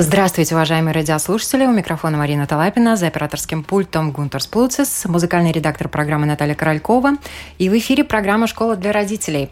[0.00, 1.66] Здравствуйте, уважаемые радиослушатели.
[1.66, 7.14] У микрофона Марина Талапина, за операторским пультом Гунтер Сплуцис, музыкальный редактор программы Наталья Королькова.
[7.58, 9.50] И в эфире программа «Школа для родителей».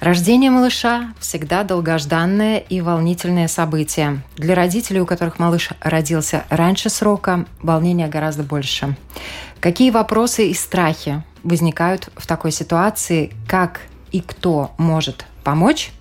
[0.00, 4.24] Рождение малыша– всегда долгожданное и волнительное событие.
[4.36, 8.96] Для родителей, у которых малыш родился раньше срока, волнения гораздо больше.
[9.60, 15.92] Какие вопросы и страхи возникают в такой ситуации, как и кто может помочь?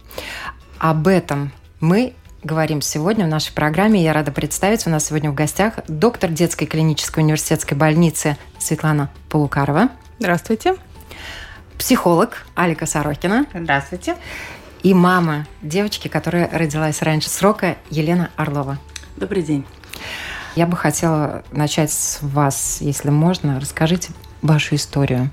[0.80, 4.04] Об этом мы говорим сегодня в нашей программе.
[4.04, 9.90] Я рада представить, у нас сегодня в гостях доктор детской клинической университетской больницы Светлана Полукарова.
[10.20, 10.76] Здравствуйте.
[11.78, 13.46] Психолог Алика Сорокина.
[13.54, 14.16] Здравствуйте.
[14.84, 18.78] И мама девочки, которая родилась раньше срока, Елена Орлова.
[19.18, 19.66] Добрый день.
[20.56, 23.60] Я бы хотела начать с вас, если можно.
[23.60, 25.32] Расскажите вашу историю.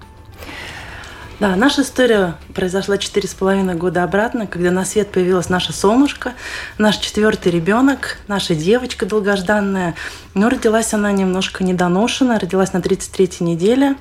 [1.39, 6.33] Да, наша история произошла четыре с половиной года обратно, когда на свет появилась наша солнышко,
[6.79, 9.95] наш четвертый ребенок, наша девочка долгожданная.
[10.33, 13.97] Но родилась она немножко недоношена, родилась на 33-й неделе.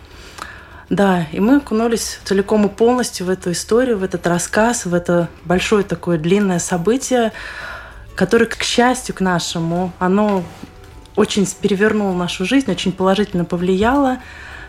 [0.89, 5.27] Да, и мы окунулись целиком и полностью в эту историю, в этот рассказ, в это
[5.44, 7.33] большое такое длинное событие,
[8.16, 10.42] которое, к счастью, к нашему, оно
[11.17, 14.20] очень перевернуло нашу жизнь, очень положительно повлияло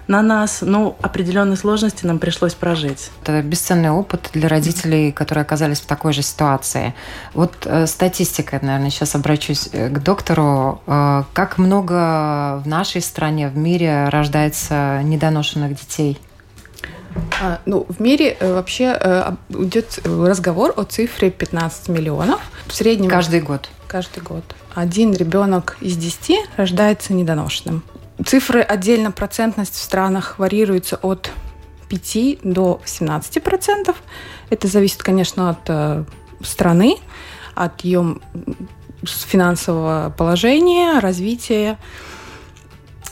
[0.08, 3.10] на нас, ну, определенные сложности нам пришлось прожить.
[3.22, 6.94] Это бесценный опыт для родителей, которые оказались в такой же ситуации.
[7.34, 10.80] Вот э, статистика, наверное, сейчас обращусь э, к доктору.
[10.86, 16.20] Э, как много в нашей стране, в мире рождается недоношенных детей?
[17.40, 22.40] А, ну, в мире э, вообще э, идет разговор о цифре 15 миллионов.
[22.66, 23.10] В среднем...
[23.10, 23.68] Каждый год?
[23.88, 24.44] Каждый год.
[24.74, 27.82] Один ребенок из 10 рождается недоношенным.
[28.24, 31.30] Цифры отдельно процентность в странах варьируются от
[31.88, 34.02] 5 до 17 процентов.
[34.50, 36.04] Это зависит, конечно, от э,
[36.42, 36.96] страны,
[37.54, 38.18] от ее
[39.02, 41.78] финансового положения, развития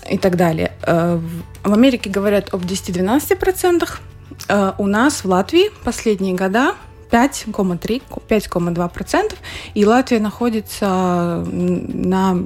[0.09, 0.73] и так далее.
[0.83, 1.21] Э,
[1.63, 4.01] в Америке говорят об 10-12 процентах.
[4.49, 6.75] Э, у нас в Латвии последние года
[7.15, 9.35] 5,3, 5,2%.
[9.75, 12.39] И Латвия находится на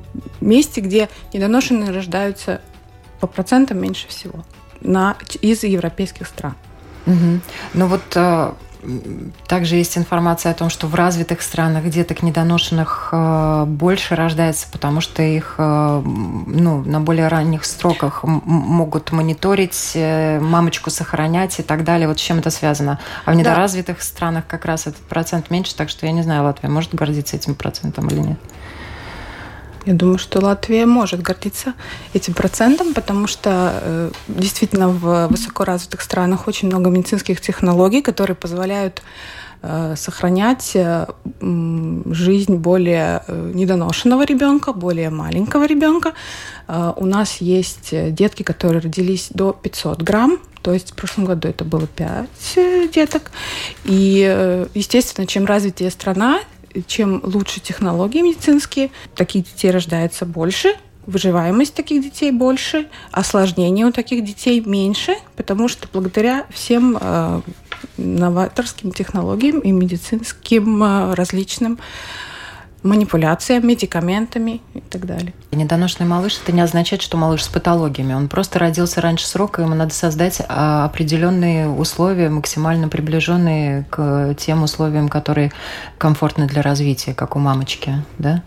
[0.43, 2.61] месте, где недоношенные рождаются
[3.19, 4.45] по процентам меньше всего
[4.83, 6.55] на, из европейских стран.
[7.07, 7.41] Угу.
[7.75, 8.53] Ну вот э,
[9.47, 15.00] также есть информация о том, что в развитых странах деток недоношенных э, больше рождается, потому
[15.00, 21.84] что их э, ну, на более ранних строках могут мониторить, э, мамочку сохранять и так
[21.84, 22.09] далее.
[22.09, 22.99] Вот с чем это связано?
[23.25, 24.05] А в недоразвитых да.
[24.05, 27.55] странах как раз этот процент меньше, так что я не знаю, Латвия может гордиться этим
[27.55, 28.39] процентом или нет.
[29.88, 31.72] Я думаю, что Латвия может гордиться
[32.12, 39.03] этим процентом, потому что э, действительно в высокоразвитых странах очень много медицинских технологий, которые позволяют
[39.62, 41.06] э, сохранять э,
[41.41, 46.12] жизнь более недоношенного ребенка, более маленького ребенка.
[46.69, 51.65] У нас есть детки, которые родились до 500 грамм, то есть в прошлом году это
[51.65, 53.31] было 5 деток.
[53.87, 56.41] И, естественно, чем развитее страна,
[56.87, 60.75] чем лучше технологии медицинские, таких детей рождается больше,
[61.06, 67.41] выживаемость таких детей больше, осложнений у таких детей меньше, потому что благодаря всем э,
[67.97, 71.78] новаторским технологиям и медицинским э, различным
[72.83, 75.34] манипуляциям, медикаментами и так далее.
[75.50, 78.15] Недоношенный малыш– это не означает, что малыш с патологиями.
[78.15, 84.62] Он просто родился раньше срока, ему надо создать а, определенные условия, максимально приближенные к тем
[84.62, 85.53] условиям, которые
[85.99, 88.42] комфортны для развития, как у мамочки, да?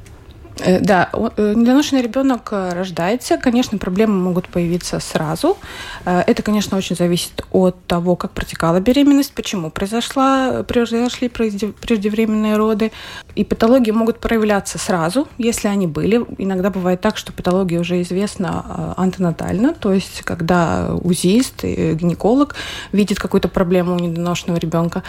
[0.59, 3.38] Э, да, э, недоношенный ребенок э, рождается.
[3.38, 5.57] Конечно, проблемы могут появиться сразу.
[6.06, 12.92] Это, конечно, очень зависит от того, как протекала беременность, почему произошла, произошли преждевременные роды.
[13.36, 16.25] И патологии могут проявляться сразу, если они были.
[16.38, 22.56] Иногда бывает так, что патология уже известна антенатально, то есть когда УЗИст, гинеколог
[22.92, 25.04] видит какую-то проблему у недоношенного ребенка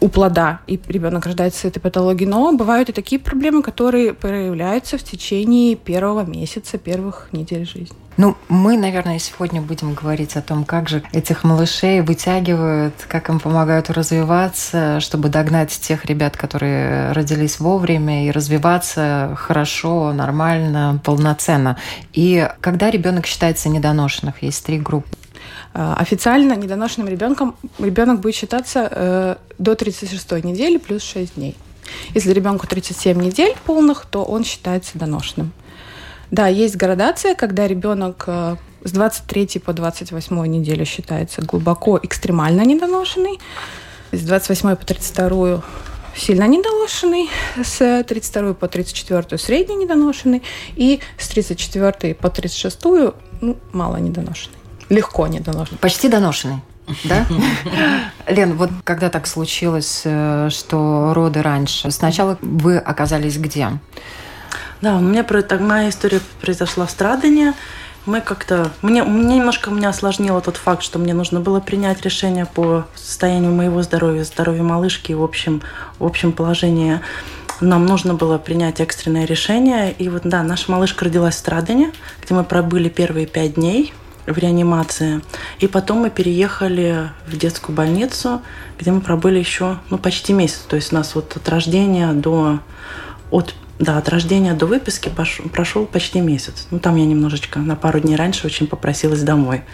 [0.00, 2.28] у плода, и ребенок рождается с этой патологией.
[2.28, 7.96] Но бывают и такие проблемы, которые проявляются в течение первого месяца, первых недель жизни.
[8.16, 13.40] Ну, мы, наверное, сегодня будем говорить о том, как же этих малышей вытягивают, как им
[13.40, 21.76] помогают развиваться, чтобы догнать тех ребят, которые родились вовремя, и развиваться хорошо, нормально, полноценно.
[22.12, 25.08] И когда ребенок считается недоношенных, есть три группы.
[25.74, 31.56] Официально недоношенным ребенком ребенок будет считаться до 36 недели плюс 6 дней.
[32.14, 35.52] Если ребенку 37 недель полных, то он считается доношенным.
[36.30, 38.28] Да, есть градация, когда ребенок
[38.84, 43.40] с 23 по 28 неделю считается глубоко экстремально недоношенный,
[44.12, 45.64] с 28 по 32
[46.16, 47.28] сильно недоношенный,
[47.62, 50.42] с 32 по 34 средний недоношенный
[50.76, 52.78] и с 34 по 36
[53.40, 54.63] ну, мало недоношенный.
[54.88, 55.78] Легко недоношенный.
[55.78, 56.60] Почти доношенный.
[57.04, 57.26] Да?
[58.28, 63.70] Лен, вот когда так случилось, э, что роды раньше, сначала вы оказались где?
[64.80, 65.24] Да, у меня
[65.60, 67.54] моя история произошла в Страдане
[68.06, 68.70] мы как-то...
[68.82, 73.52] Мне, мне немножко меня осложнило тот факт, что мне нужно было принять решение по состоянию
[73.52, 75.62] моего здоровья, здоровья малышки в общем,
[75.98, 77.00] в общем положении.
[77.60, 79.92] Нам нужно было принять экстренное решение.
[79.92, 81.92] И вот, да, наша малышка родилась в Страдане,
[82.22, 83.94] где мы пробыли первые пять дней
[84.26, 85.20] в реанимации.
[85.58, 88.42] И потом мы переехали в детскую больницу,
[88.78, 90.64] где мы пробыли еще ну, почти месяц.
[90.68, 92.60] То есть у нас вот от рождения до
[93.30, 95.10] от да, от рождения до выписки
[95.52, 96.68] прошел почти месяц.
[96.70, 99.64] Ну, там я немножечко на пару дней раньше очень попросилась домой.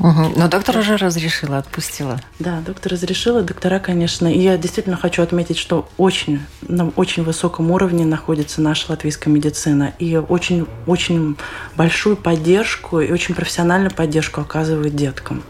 [0.00, 0.32] Угу.
[0.36, 2.18] Но доктор уже разрешила, отпустила.
[2.38, 3.42] Да, доктор разрешила.
[3.42, 4.32] Доктора, конечно.
[4.32, 9.92] И я действительно хочу отметить, что очень, на очень высоком уровне находится наша латвийская медицина.
[9.98, 11.36] И очень, очень
[11.76, 15.42] большую поддержку и очень профессиональную поддержку оказывает деткам.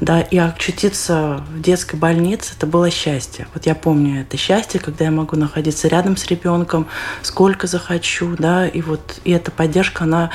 [0.00, 3.48] Да, и очутиться в детской больнице– это было счастье.
[3.54, 6.86] Вот я помню это счастье, когда я могу находиться рядом с ребенком,
[7.22, 10.30] сколько захочу, да, и вот и эта поддержка, она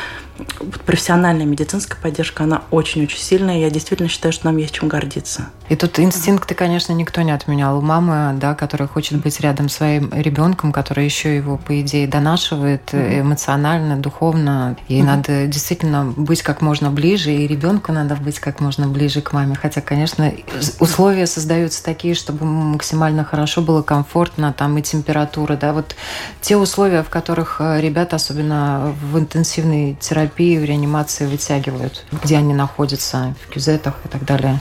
[0.86, 3.61] профессиональная медицинская поддержка, она очень-очень сильная.
[3.62, 5.50] Я действительно считаю, что нам есть чем гордиться.
[5.70, 7.78] И тут инстинкты, конечно, никто не отменял.
[7.78, 12.08] У мамы, да, которая хочет быть рядом с своим ребенком, который еще его, по идее,
[12.08, 14.78] донашивает эмоционально, духовно.
[14.88, 15.06] Ей mm-hmm.
[15.06, 19.56] надо действительно быть как можно ближе, и ребенку надо быть как можно ближе к маме.
[19.56, 20.32] Хотя, конечно,
[20.80, 25.96] условия создаются такие, чтобы максимально хорошо было, комфортно, там и температура, да, вот
[26.42, 32.54] те условия, в которых э, ребята, особенно в интенсивной терапии, в реанимации вытягивают, где они
[32.54, 34.60] находятся, кюзетах и так далее.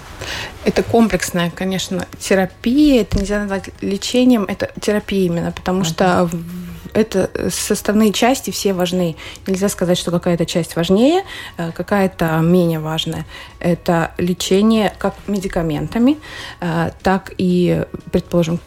[0.65, 3.03] Это комплексная, конечно, терапия.
[3.03, 5.85] Это нельзя назвать лечением, это терапия именно, потому uh-huh.
[5.85, 6.31] что
[6.95, 9.17] это составные части все важны.
[9.47, 11.25] Нельзя сказать, что какая-то часть важнее,
[11.57, 13.27] э, какая-то менее важная.
[13.59, 16.19] Это лечение как медикаментами,
[16.61, 18.61] э, так и, предположим,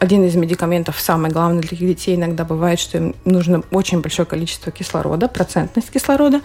[0.00, 4.72] один из медикаментов, самый главный для детей, иногда бывает, что им нужно очень большое количество
[4.72, 6.40] кислорода, процентность кислорода,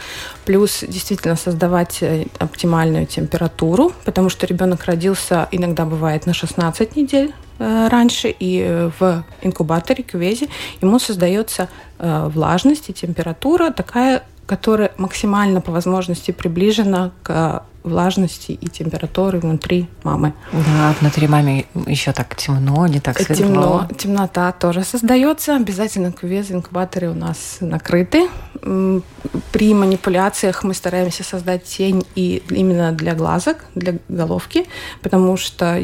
[0.45, 7.33] плюс действительно создавать э, оптимальную температуру, потому что ребенок родился иногда бывает на 16 недель,
[7.59, 10.47] Э, раньше, и э, в инкубаторе, кювезе,
[10.81, 11.69] ему создается
[11.99, 19.87] э, влажность и температура такая, которая максимально по возможности приближена к влажности и температуры внутри
[20.03, 20.33] мамы.
[20.51, 23.35] Да, внутри мамы еще так темно, не так светло.
[23.35, 25.55] Темно, темнота тоже создается.
[25.55, 28.29] Обязательно кювезы, инкубаторы у нас накрыты.
[28.61, 34.65] При манипуляциях мы стараемся создать тень и именно для глазок, для головки,
[35.01, 35.81] потому что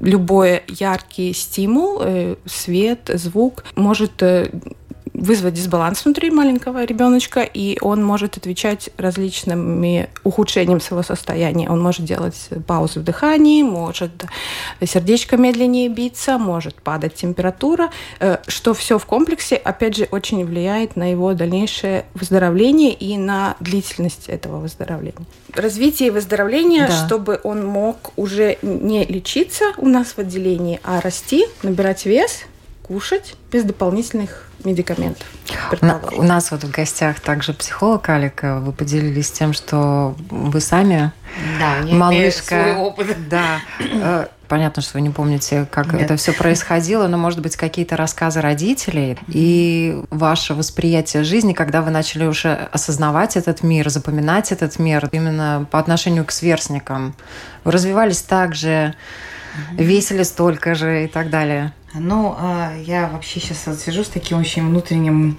[0.00, 4.50] любой яркий стимул, э, свет, звук может э,
[5.14, 11.70] вызвать дисбаланс внутри маленького ребеночка, и он может отвечать различными ухудшением своего состояния.
[11.70, 14.24] Он может делать паузы в дыхании, может
[14.84, 20.96] сердечко медленнее биться, может падать температура, э, что все в комплексе, опять же, очень влияет
[20.96, 25.14] на его дальнейшее выздоровление и на длительность этого выздоровления.
[25.54, 27.06] Развитие выздоровления, да.
[27.06, 32.44] чтобы он мог уже не лечиться у нас в отделении, а расти, набирать вес,
[32.86, 35.26] кушать без дополнительных медикаментов.
[36.16, 38.60] У нас вот в гостях также психолог Алика.
[38.60, 41.12] Вы поделились тем, что вы сами
[41.58, 42.62] да, малышка.
[42.62, 43.28] Свой опыт.
[43.28, 43.60] Да.
[43.80, 46.02] Э, понятно, что вы не помните, как Нет.
[46.02, 51.90] это все происходило, но, может быть, какие-то рассказы родителей и ваше восприятие жизни, когда вы
[51.90, 57.14] начали уже осознавать этот мир, запоминать этот мир именно по отношению к сверстникам.
[57.64, 58.94] Вы развивались так же,
[59.72, 61.72] весили столько же и так далее.
[61.94, 65.38] Ну, а, я вообще сейчас сижу с таким очень внутренним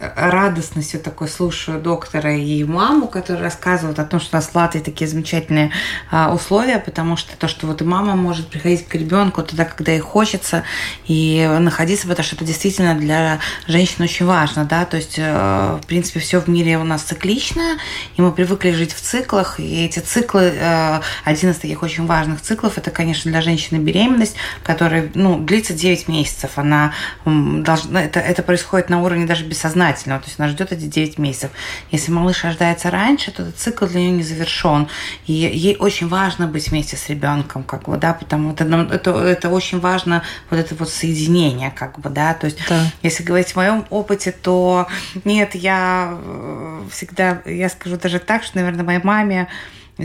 [0.00, 4.54] а, радостностью такой слушаю доктора и маму, которые рассказывают о том, что у нас в
[4.54, 5.70] Латвии такие замечательные
[6.10, 9.92] а, условия, потому что то, что вот и мама может приходить к ребенку тогда, когда
[9.92, 10.64] ей хочется,
[11.06, 15.78] и находиться в этом, что это действительно для женщин очень важно, да, то есть, э,
[15.80, 17.78] в принципе, все в мире у нас циклично,
[18.16, 22.40] и мы привыкли жить в циклах, и эти циклы, э, один из таких очень важных
[22.40, 24.34] циклов, это, конечно, для женщины беременность,
[24.64, 26.92] которая, ну, длится 9 месяцев, она
[27.24, 30.20] должна, это, это происходит на уровне даже бессознательного желательного.
[30.20, 31.50] То есть она ждет эти 9 месяцев.
[31.90, 34.88] Если малыш рождается раньше, то этот цикл для нее не завершен.
[35.26, 39.50] И ей очень важно быть вместе с ребенком, как бы, да, потому что это, это
[39.50, 42.34] очень важно, вот это вот соединение, как бы, да.
[42.34, 42.86] То есть, да.
[43.02, 44.86] если говорить в моем опыте, то
[45.24, 49.48] нет, я э, всегда, я скажу даже так, что, наверное, моей маме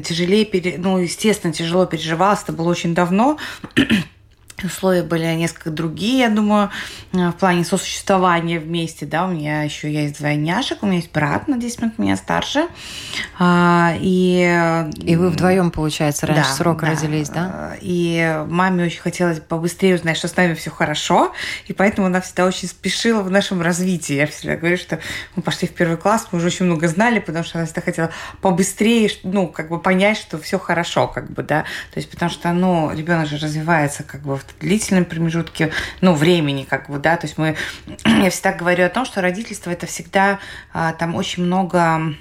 [0.04, 0.76] тяжелее, пере...
[0.78, 3.38] ну, естественно, тяжело переживалось, это было очень давно,
[4.68, 6.70] условия были несколько другие, я думаю,
[7.14, 11.48] э, в плане сосуществования вместе, да, у меня еще есть двойняшек, у меня есть брат
[11.48, 12.68] на 10 минут меня старше,
[13.38, 14.88] а, и...
[15.04, 16.92] И вы вдвоем, получается, раньше да, срока да.
[16.92, 17.76] родились, да?
[17.82, 21.34] И маме очень хотелось побыстрее узнать, что с нами все хорошо,
[21.68, 24.14] и поэтому она всегда очень спешила в нашем развитии.
[24.14, 25.00] Я всегда говорю, что
[25.36, 28.10] мы пошли в первый класс, мы уже очень много знали, потому что она всегда хотела
[28.42, 31.62] побыстрее, ну, как бы понять, что все хорошо, как бы, да,
[31.92, 36.66] то есть потому что, ну, ребенок же развивается как бы в длительном промежутке, ну, времени,
[36.70, 37.56] как бы, да, то есть мы,
[38.06, 40.40] я всегда говорю о том, что родительство это всегда
[40.74, 42.16] а, там очень много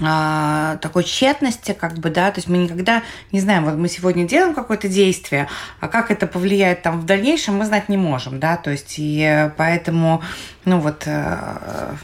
[0.00, 3.02] а, такой тщетности, как бы, да, то есть мы никогда
[3.32, 5.48] не знаем, вот мы сегодня делаем какое-то действие,
[5.80, 9.50] а как это повлияет там в дальнейшем, мы знать не можем, да, то есть и
[9.56, 10.22] поэтому
[10.64, 11.94] ну вот э,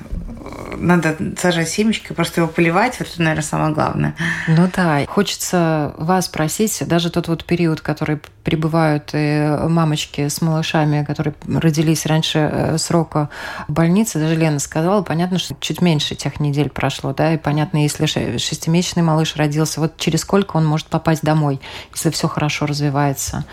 [0.77, 4.15] надо сажать семечки, просто его поливать, вот это, наверное, самое главное.
[4.49, 11.03] Ну да, хочется вас спросить, даже тот вот период, который прибывают э, мамочки с малышами,
[11.05, 13.31] которые родились раньше э, срока
[13.67, 17.79] в больнице, даже Лена сказала, понятно, что чуть меньше тех недель прошло, да, и понятно,
[17.79, 21.61] если шестимесячный малыш родился, вот через сколько он может попасть домой,
[21.95, 23.45] если все хорошо развивается.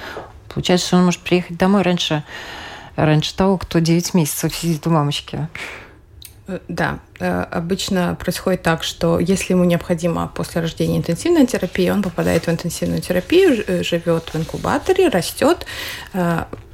[0.54, 2.24] Получается, что он может приехать домой раньше
[2.96, 5.48] раньше того, кто 9 месяцев сидит у мамочки.
[6.51, 12.03] Э, да, э, обычно происходит так, что если ему необходимо после рождения интенсивная терапия, он
[12.03, 15.65] попадает в интенсивную терапию, э, живет в инкубаторе, растет,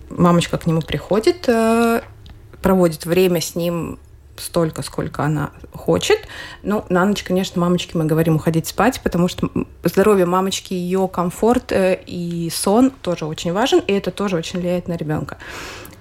[0.09, 1.49] мамочка к нему приходит,
[2.61, 3.99] проводит время с ним
[4.37, 6.19] столько, сколько она хочет.
[6.63, 9.49] Ну, на ночь, конечно, мамочке мы говорим уходить спать, потому что
[9.83, 14.95] здоровье мамочки, ее комфорт и сон тоже очень важен, и это тоже очень влияет на
[14.95, 15.37] ребенка.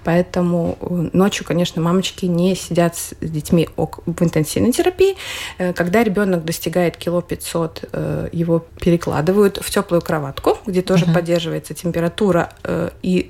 [0.07, 5.17] Поэтому э, ночью, конечно, мамочки не сидят с детьми в интенсивной терапии.
[5.57, 11.13] Э, когда ребенок достигает кило 500, э, его перекладывают в теплую кроватку, где тоже угу.
[11.13, 12.53] поддерживается температура
[13.01, 13.29] и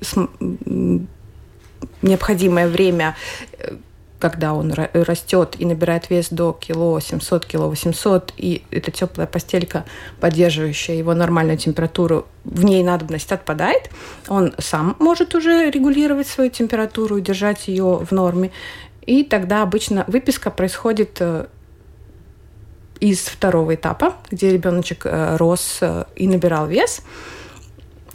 [2.03, 3.15] необходимое время
[4.19, 9.85] когда он растет и набирает вес до кило 700, кило 800, и эта теплая постелька,
[10.19, 13.89] поддерживающая его нормальную температуру, в ней надобность отпадает,
[14.27, 18.51] он сам может уже регулировать свою температуру держать ее в норме.
[19.05, 21.45] И тогда обычно выписка происходит э,
[22.99, 27.01] из второго этапа, где ребеночек э, рос э, и набирал вес.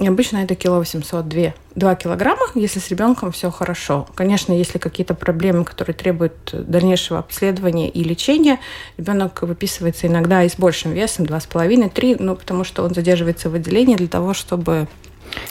[0.02, 4.08] И обычно это кило 800, 2, 2 килограмма, если с ребенком все хорошо.
[4.16, 8.58] Конечно, если какие-то проблемы, которые требуют дальнейшего обследования и лечения,
[8.96, 13.94] ребенок выписывается иногда и с большим весом, 2,5-3, ну, потому что он задерживается в отделении
[13.94, 14.88] для того, чтобы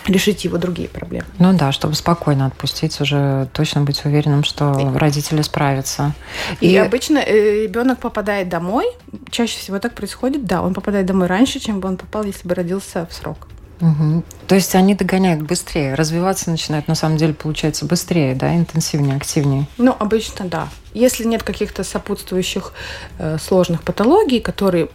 [0.05, 1.27] решить его другие проблемы.
[1.39, 4.99] Ну да, чтобы спокойно отпустить, уже точно быть уверенным, что да.
[4.99, 6.13] родители справятся.
[6.59, 8.85] И, и обычно э, ребенок попадает домой,
[9.29, 12.53] чаще всего так происходит, да, он попадает домой раньше, чем бы он попал, если бы
[12.53, 13.47] родился в срок.
[13.81, 14.23] Угу.
[14.47, 19.67] То есть они догоняют быстрее, развиваться начинают на самом деле получается быстрее, да, интенсивнее, активнее.
[19.77, 20.69] Ну обычно да.
[20.93, 22.73] Если нет каких-то сопутствующих
[23.17, 24.89] э, сложных патологий, которые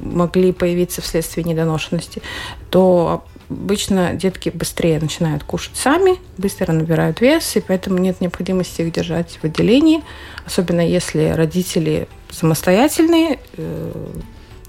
[0.00, 2.22] могли появиться вследствие недоношенности,
[2.70, 8.92] то обычно детки быстрее начинают кушать сами, быстро набирают вес, и поэтому нет необходимости их
[8.92, 10.02] держать в отделении,
[10.46, 13.92] особенно если родители самостоятельные, э,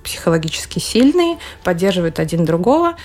[0.03, 2.95] психологически сильные, поддерживают один другого,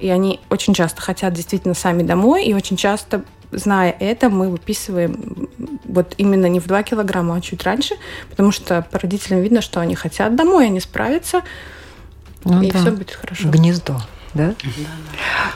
[0.00, 5.48] и они очень часто хотят действительно сами домой, и очень часто зная это, мы выписываем
[5.84, 7.94] вот именно не в 2 килограмма, а чуть раньше,
[8.30, 11.42] потому что по родителям видно, что они хотят домой, они справятся,
[12.44, 12.78] ну, и да.
[12.78, 13.48] все будет хорошо.
[13.48, 14.00] Гнездо
[14.34, 14.54] да?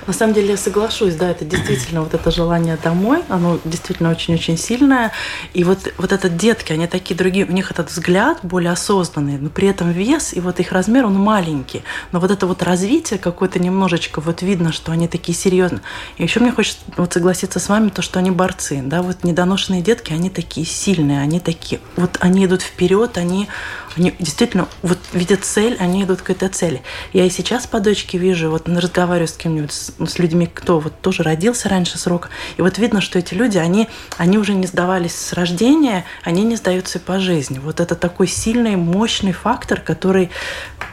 [0.07, 4.57] На самом деле я соглашусь, да, это действительно вот это желание домой, оно действительно очень-очень
[4.57, 5.13] сильное.
[5.55, 9.49] И вот, вот это детки, они такие другие, у них этот взгляд более осознанный, но
[9.49, 11.83] при этом вес и вот их размер, он маленький.
[12.11, 15.83] Но вот это вот развитие какое-то немножечко, вот видно, что они такие серьезные.
[16.17, 19.83] И еще мне хочется вот согласиться с вами, то, что они борцы, да, вот недоношенные
[19.83, 23.49] детки, они такие сильные, они такие, вот они идут вперед, они
[23.97, 26.83] они действительно вот видят цель, они идут к этой цели.
[27.13, 31.01] Я и сейчас по дочке вижу, вот разговариваю с кем-нибудь, с, с людьми, кто вот
[31.01, 35.15] тоже родился раньше срока, и вот видно, что эти люди, они, они уже не сдавались
[35.15, 37.59] с рождения, они не сдаются по жизни.
[37.59, 40.31] Вот это такой сильный, мощный фактор, который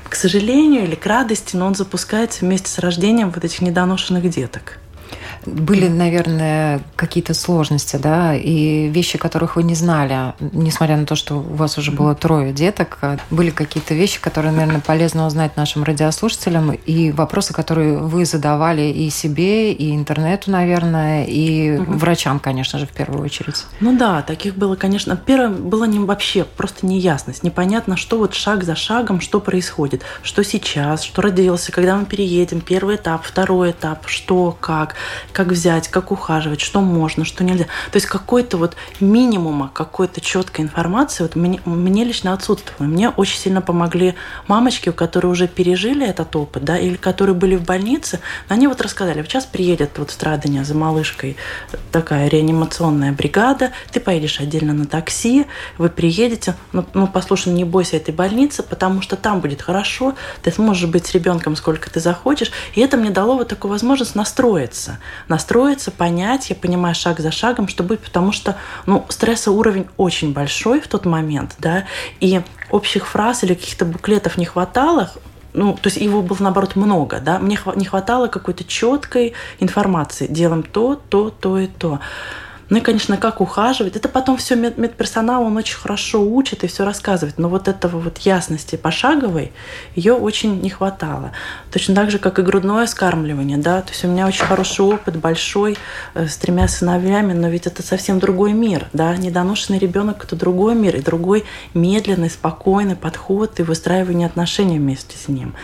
[0.10, 4.80] к сожалению или к радости, но он запускается вместе с рождением вот этих недоношенных деток.
[5.46, 11.36] Были, наверное, какие-то сложности, да, и вещи, которых вы не знали, несмотря на то, что
[11.36, 15.84] у вас уже было трое деток, а были какие-то вещи, которые, наверное, полезно узнать нашим
[15.84, 21.94] радиослушателям, и вопросы, которые вы задавали и себе, и интернету, наверное, и угу.
[21.94, 23.66] врачам, конечно же, в первую очередь.
[23.80, 25.16] Ну да, таких было, конечно.
[25.16, 30.44] Первое было не вообще просто неясность, непонятно, что вот шаг за шагом, что происходит, что
[30.44, 34.96] сейчас, что родился, когда мы переедем, первый этап, второй этап, что, как,
[35.34, 37.66] как взять, как ухаживать, что можно, что нельзя.
[37.92, 42.90] То есть какой-то вот минимума, какой-то четкой информации вот мне, мне лично отсутствовало.
[42.90, 44.16] Мне очень сильно помогли
[44.48, 49.22] мамочки, которые уже пережили этот опыт, да, или которые были в больнице, они вот рассказали,
[49.24, 51.38] сейчас приедет вот страдания за малышкой
[51.92, 55.46] такая реанимационная бригада, ты поедешь отдельно на такси,
[55.78, 60.52] вы приедете, ну, ну послушай, не бойся этой больницы, потому что там будет хорошо, ты
[60.52, 65.00] сможешь быть с ребенком сколько ты захочешь, и это мне дало вот такую возможность настроиться,
[65.30, 70.34] настроиться, понять, я понимаю шаг за шагом, что будет, потому что, ну, стрессовый уровень очень
[70.34, 71.86] большой в тот момент, да,
[72.20, 75.12] и общих фраз или каких-то буклетов не хватало,
[75.54, 80.28] ну, то есть его было, наоборот, много, да, мне не хватало какой-то четкой информации.
[80.28, 82.00] Делаем то, то, то и то.
[82.70, 83.96] Ну и, конечно, как ухаживать.
[83.96, 87.38] Это потом все мед медперсонал, он очень хорошо учит и все рассказывает.
[87.40, 89.52] Но вот этого вот ясности пошаговой,
[89.96, 91.32] ее очень не хватало.
[91.72, 93.58] Точно так же, как и грудное скармливание.
[93.58, 93.82] Да?
[93.82, 95.78] То есть у меня очень хороший опыт, большой,
[96.14, 98.88] э, с тремя сыновьями, но ведь это совсем другой мир.
[98.94, 99.16] Да?
[99.16, 105.28] Недоношенный ребенок– это другой мир, и другой медленный, спокойный подход и выстраивание отношений вместе с
[105.28, 105.56] ним.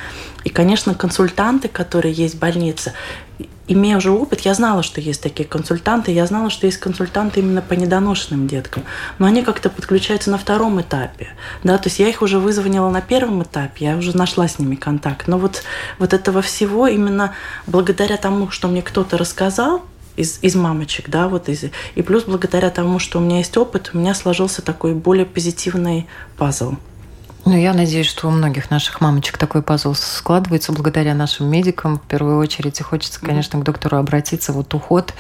[0.44, 2.94] И, конечно, консультанты, которые есть в больнице,
[3.68, 7.62] имея уже опыт, я знала, что есть такие консультанты, я знала, что есть консультанты именно
[7.62, 8.84] по недоношенным деткам,
[9.18, 11.30] но они как-то подключаются на втором этапе,
[11.64, 14.76] да, то есть я их уже вызвонила на первом этапе, я уже нашла с ними
[14.76, 15.64] контакт, но вот,
[16.00, 17.34] вот этого всего именно
[17.68, 19.84] благодаря тому, что мне кто-то рассказал,
[20.16, 21.66] из, из мамочек, да, вот из,
[21.96, 26.08] и плюс благодаря тому, что у меня есть опыт, у меня сложился такой более позитивный
[26.38, 26.76] пазл.
[27.46, 31.98] Ну, я надеюсь, что у многих наших мамочек такой пазл складывается благодаря нашим медикам.
[31.98, 34.52] В первую очередь, и хочется, конечно, к доктору обратиться.
[34.52, 35.14] Вот уход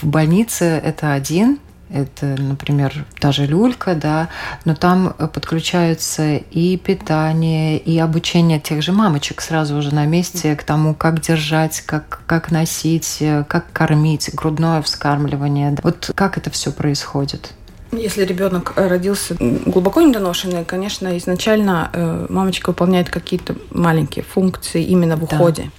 [0.00, 1.60] в больнице– это один
[1.92, 4.28] это, например, та же люлька, да,
[4.64, 10.62] но там подключаются и питание, и обучение тех же мамочек сразу уже на месте к
[10.62, 15.76] тому, как держать, как, как носить, как кормить, грудное вскармливание.
[15.82, 17.52] Вот как это все происходит?
[17.92, 25.24] Если ребенок родился глубоко недоношенный, конечно, изначально э, мамочка выполняет какие-то маленькие функции именно в
[25.24, 25.70] уходе,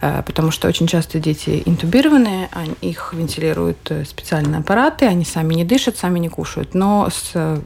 [0.00, 0.20] да.
[0.20, 2.48] Э, потому что очень часто дети интубированные,
[2.80, 6.72] их вентилируют э, специальные аппараты, они сами не дышат, сами не кушают.
[6.72, 7.60] Но с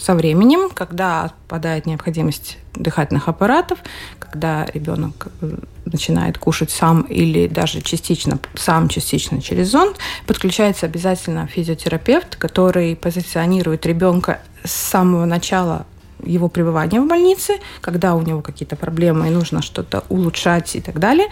[0.00, 3.78] со временем, когда отпадает необходимость дыхательных аппаратов,
[4.18, 11.46] когда ребенок э, начинает кушать сам или даже частично, сам частично через зонд, подключается обязательно
[11.46, 15.86] физиотерапевт, который позиционирует ребенка с самого начала
[16.24, 20.98] его пребывания в больнице, когда у него какие-то проблемы и нужно что-то улучшать и так
[20.98, 21.28] далее.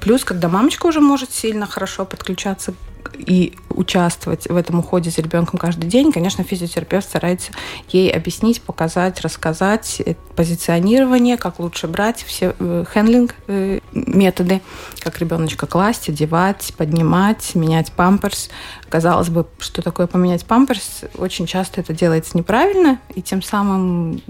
[0.00, 2.74] Плюс, когда мамочка уже может сильно хорошо подключаться
[3.16, 7.52] и участвовать в этом уходе за ребенком каждый день, конечно, физиотерапевт старается
[7.88, 14.60] ей объяснить, показать, рассказать э, позиционирование, как лучше брать, все э, handling э, методы,
[15.00, 18.50] как ребеночка класть, одевать, поднимать, менять памперс.
[18.88, 21.02] Казалось бы, что такое поменять памперс?
[21.16, 24.20] Очень часто это делается неправильно, и тем самым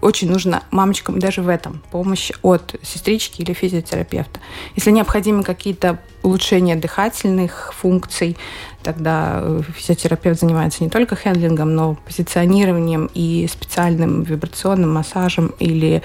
[0.00, 4.40] очень нужна мамочкам даже в этом помощь от сестрички или физиотерапевта.
[4.74, 8.36] Если необходимы какие-то улучшения дыхательных функций,
[8.82, 16.02] тогда э, физиотерапевт занимается не только хендлингом, но позиционированием и специальным вибрационным массажем или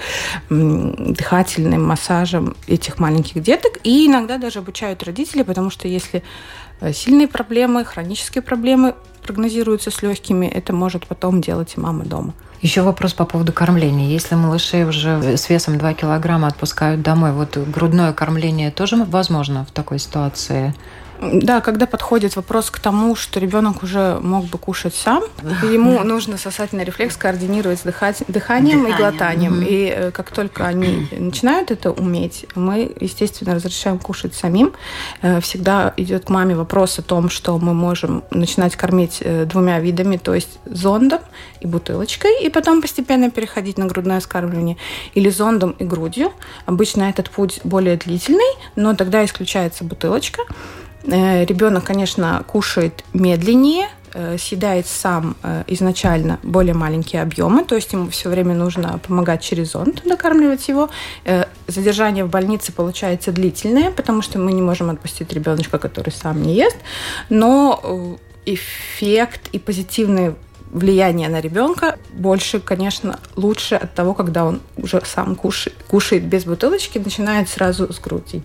[0.48, 3.78] дыхательным массажем этих маленьких деток.
[3.84, 6.22] И иногда даже обучают родителей, потому что если
[6.80, 12.32] э, сильные проблемы, хронические проблемы прогнозируются с легкими, это может потом делать и мама дома.
[12.62, 14.08] Еще вопрос по поводу кормления.
[14.08, 19.72] Если малышей уже с весом 2 килограмма отпускают домой, вот грудное кормление тоже возможно в
[19.72, 20.72] такой ситуации?
[21.22, 25.22] Да, когда подходит вопрос к тому, что ребенок уже мог бы кушать сам,
[25.62, 29.58] ему нужно сосательный рефлекс координировать с дыханием, дыханием и глотанием.
[29.58, 29.62] Угу.
[29.62, 34.72] И э, как только они начинают это уметь, мы, естественно, разрешаем кушать самим.
[35.20, 39.78] Э, всегда идет к маме вопрос о том, что мы можем начинать кормить э, двумя
[39.78, 41.20] видами, то есть зондом
[41.60, 44.76] и бутылочкой, и потом постепенно переходить на грудное скармливание,
[45.14, 46.32] или зондом и грудью.
[46.66, 50.42] Обычно этот путь более длительный, но тогда исключается бутылочка.
[51.04, 57.92] Э, Ребенок, конечно, кушает медленнее, э, съедает сам э, изначально более маленькие объемы, то есть
[57.92, 60.90] ему все время нужно помогать через зонд докармливать его.
[61.66, 66.54] Задержание в больнице получается длительное, потому что мы не можем отпустить ребеночка, который сам не
[66.54, 66.76] ест,
[67.30, 70.34] но эффект и позитивный
[70.70, 76.44] влияние на ребенка больше, конечно, лучше от того, когда он уже сам кушает, кушает без
[76.44, 78.42] бутылочки, начинает сразу с груди.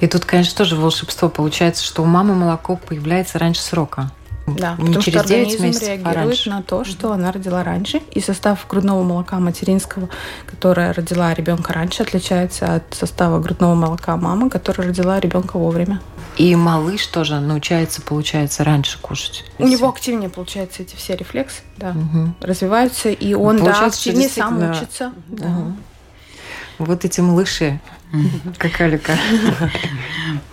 [0.00, 4.10] И тут, конечно, тоже волшебство получается, что у мамы молоко появляется раньше срока.
[4.56, 6.50] Да, не потому через что 9 организм месяцев, а реагирует а раньше.
[6.50, 8.00] на то, что она родила раньше.
[8.12, 10.08] И состав грудного молока материнского,
[10.46, 16.00] которая родила ребенка раньше, отличается от состава грудного молока мамы, которая родила ребенка вовремя.
[16.36, 19.44] И малыш тоже научается, получается, раньше кушать.
[19.58, 22.34] У него активнее, получается, эти все рефлексы, да, угу.
[22.40, 25.12] развиваются, и он, получается, да, активнее сам учится.
[25.28, 25.48] Да.
[25.48, 25.72] Угу.
[26.78, 27.80] Вот эти малыши,
[28.58, 29.16] как Алика.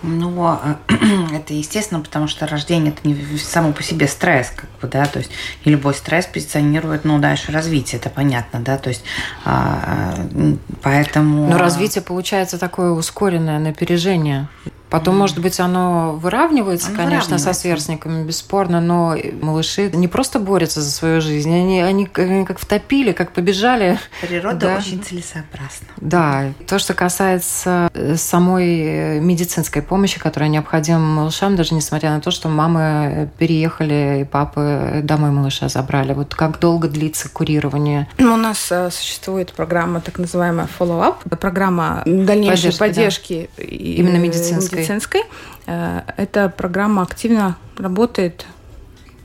[0.02, 0.78] Ну, а,
[1.32, 5.18] это естественно, потому что рождение это не само по себе стресс, как бы, да, то
[5.18, 5.30] есть
[5.64, 9.04] и любой стресс позиционирует, ну, дальше развитие, это понятно, да, то есть
[9.44, 11.48] а, а, поэтому...
[11.48, 14.48] Но развитие получается такое ускоренное напряжение.
[14.90, 17.54] Потом, может быть, оно выравнивается, оно конечно, выравнивается.
[17.54, 22.58] со сверстниками, бесспорно, но малыши не просто борются за свою жизнь, они, они, они как
[22.58, 23.98] втопили, как побежали.
[24.20, 24.76] Природа да.
[24.76, 25.88] очень целесообразна.
[25.96, 26.52] Да.
[26.68, 32.30] То, что касается э, самой э, медицинской помощи, которая необходима малышам, даже несмотря на то,
[32.30, 36.12] что мамы переехали и папы домой малыша забрали.
[36.12, 38.08] Вот как долго длится курирование?
[38.18, 43.62] Ну, у нас э, существует программа, так называемая follow-up, программа дальнейшей поддержки, поддержки да.
[43.64, 45.22] именно медицинской медицинской.
[45.66, 48.46] Э, эта программа активно работает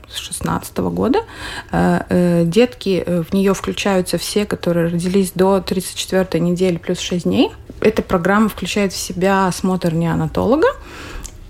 [0.08, 1.20] с 2016 года.
[1.70, 7.50] Э, э, детки, в нее включаются все, которые родились до 34 недели плюс 6 дней.
[7.80, 10.68] Эта программа включает в себя осмотр неонатолога,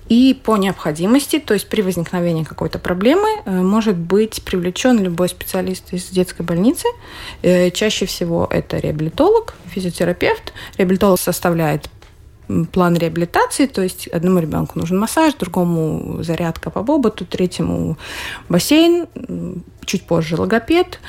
[0.08, 6.10] и по необходимости, то есть при возникновении какой-то проблемы, может быть привлечен любой специалист из
[6.10, 6.86] детской больницы.
[7.40, 10.52] Чаще всего это реабилитолог, физиотерапевт.
[10.76, 11.88] Реабилитолог составляет
[12.72, 17.96] план реабилитации, то есть одному ребенку нужен массаж, другому зарядка по боботу, третьему
[18.48, 19.06] бассейн,
[19.84, 21.00] чуть позже логопед.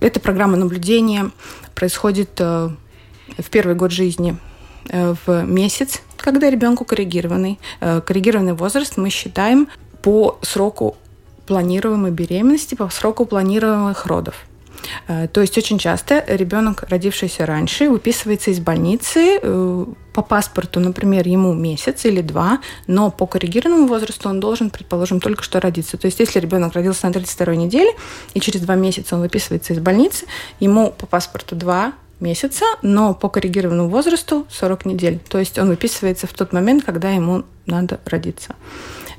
[0.00, 1.30] Эта программа наблюдения
[1.74, 2.70] происходит э,
[3.38, 4.36] в первый год жизни
[4.88, 7.58] э, в месяц, когда ребенку коррегированный.
[7.80, 9.68] Э, коррегированный возраст мы считаем
[10.02, 10.96] по сроку
[11.46, 14.46] планируемой беременности, по сроку планируемых родов.
[15.08, 21.26] Э, то есть очень часто ребенок, родившийся раньше, выписывается из больницы э, по паспорту, например,
[21.26, 25.96] ему месяц или два, но по коррегированному возрасту он должен, предположим, только что родиться.
[25.96, 27.92] То есть если ребенок родился на 32 неделе,
[28.34, 30.26] и через два месяца он выписывается из больницы,
[30.58, 35.20] ему по паспорту два месяца, но по коррегированному возрасту 40 недель.
[35.28, 38.56] То есть он выписывается в тот момент, когда ему надо родиться.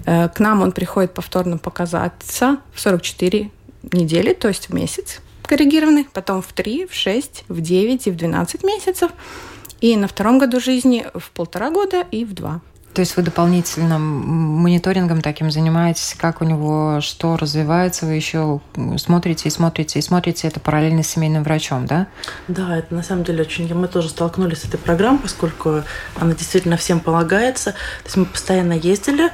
[0.05, 3.49] Э, к нам он приходит повторно показаться в 44
[3.91, 5.19] недели, то есть в месяц
[5.51, 9.11] коррегированных, потом в 3, в 6, в 9 и в 12 месяцев.
[9.81, 12.61] И на втором году жизни в полтора года и в два.
[12.93, 18.61] То есть вы дополнительным мониторингом таким занимаетесь, как у него что развивается, вы еще
[18.97, 22.07] смотрите и смотрите и смотрите это параллельно с семейным врачом, да?
[22.47, 23.73] Да, это на самом деле очень...
[23.73, 25.83] Мы тоже столкнулись с этой программой, поскольку
[26.15, 27.71] она действительно всем полагается.
[27.71, 29.31] То есть мы постоянно ездили,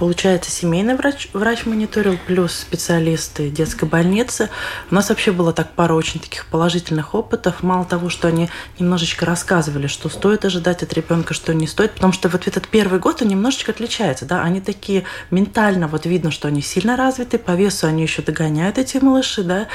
[0.00, 4.48] Получается, семейный врач, врач мониторил, плюс специалисты детской больницы.
[4.90, 7.62] У нас вообще было так пара очень таких положительных опытов.
[7.62, 12.14] Мало того, что они немножечко рассказывали, что стоит ожидать от ребенка, что не стоит, потому
[12.14, 16.48] что вот этот первый год он немножечко отличается, да, они такие ментально, вот видно, что
[16.48, 19.68] они сильно развиты, по весу они еще догоняют эти малыши, да,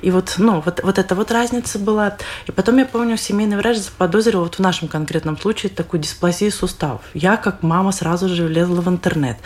[0.00, 2.18] и вот, ну, вот, вот эта вот разница была.
[2.46, 7.00] И потом я помню, семейный врач заподозрил вот в нашем конкретном случае такую дисплазию суставов.
[7.14, 9.38] Я, как мама, сразу же влезла в интернет.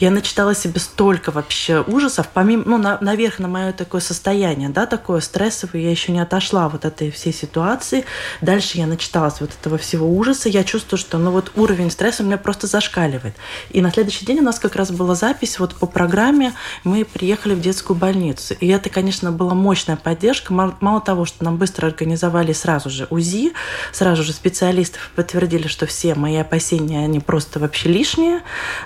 [0.00, 4.86] Я начитала себе столько вообще ужасов, помимо, ну, на, наверх на мое такое состояние, да,
[4.86, 8.04] такое стрессовое, я еще не отошла вот этой всей ситуации.
[8.40, 12.26] Дальше я начиталась вот этого всего ужаса, я чувствую, что, ну, вот уровень стресса у
[12.26, 13.34] меня просто зашкаливает.
[13.70, 16.52] И на следующий день у нас как раз была запись вот по программе,
[16.84, 18.54] мы приехали в детскую больницу.
[18.60, 20.52] И это, конечно, была мощная поддержка.
[20.52, 23.52] Мало, того, что нам быстро организовали сразу же УЗИ,
[23.92, 28.40] сразу же специалистов подтвердили, что все мои опасения, они просто вообще лишние,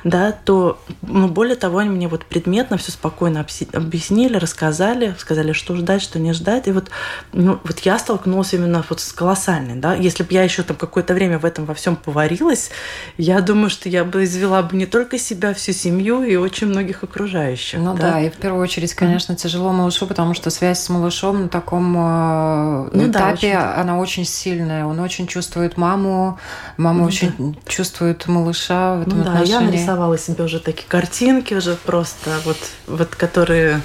[0.04, 5.74] да, то ну, более того, они мне вот предметно все спокойно объяснили, рассказали, сказали, что
[5.76, 6.68] ждать, что не ждать.
[6.68, 6.90] И вот,
[7.32, 9.94] ну, вот я столкнулась именно вот с колоссальной, да.
[9.94, 12.70] Если бы я еще там какое-то время в этом во всем поварилась,
[13.16, 17.02] я думаю, что я бы извела бы не только себя, всю семью и очень многих
[17.02, 17.78] окружающих.
[17.80, 21.42] Ну да, да и в первую очередь, конечно, тяжело малышу, потому что связь с малышом
[21.42, 23.80] на таком э, ну, этапе, да, очень...
[23.80, 24.84] она очень сильная.
[24.86, 26.38] Он очень чувствует маму,
[26.76, 27.60] мама ну, очень да.
[27.66, 29.52] чувствует малыша в этом ну, да, отношении.
[29.52, 33.80] я нарисовала себе уже такие картинки уже просто, вот, вот которые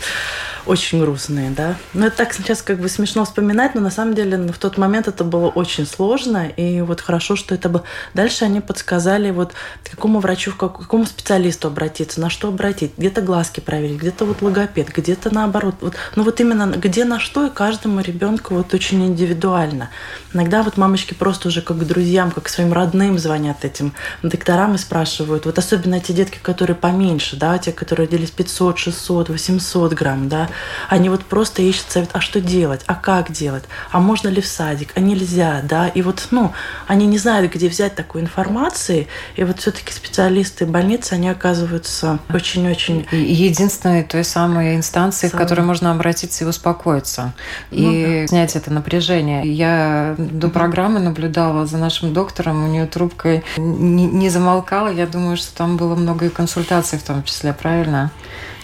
[0.65, 1.75] очень грустные, да.
[1.93, 4.77] Ну, это так сейчас как бы смешно вспоминать, но на самом деле ну, в тот
[4.77, 7.83] момент это было очень сложно, и вот хорошо, что это было.
[8.13, 13.21] Дальше они подсказали, вот к какому врачу, к какому специалисту обратиться, на что обратить, где-то
[13.21, 15.75] глазки проверить, где-то вот логопед, где-то наоборот.
[15.81, 19.89] Вот, ну, вот именно где на что, и каждому ребенку вот очень индивидуально.
[20.33, 24.75] Иногда вот мамочки просто уже как к друзьям, как к своим родным звонят этим докторам
[24.75, 25.45] и спрашивают.
[25.45, 30.49] Вот особенно те детки, которые поменьше, да, те, которые родились 500, 600, 800 грамм, да,
[30.89, 34.47] они вот просто ищут совет, а что делать, а как делать, а можно ли в
[34.47, 36.53] садик, а нельзя, да, и вот, ну,
[36.87, 43.07] они не знают, где взять такой информации, и вот все-таки специалисты больницы, они оказываются очень-очень...
[43.11, 45.39] Единственной той самой инстанции, Самый...
[45.39, 47.33] в которой можно обратиться и успокоиться,
[47.71, 48.27] ну, и да.
[48.27, 49.43] снять это напряжение.
[49.45, 55.37] Я до программы наблюдала за нашим доктором, у нее трубка не, не замолкала, я думаю,
[55.37, 58.11] что там было много и консультаций в том числе, правильно?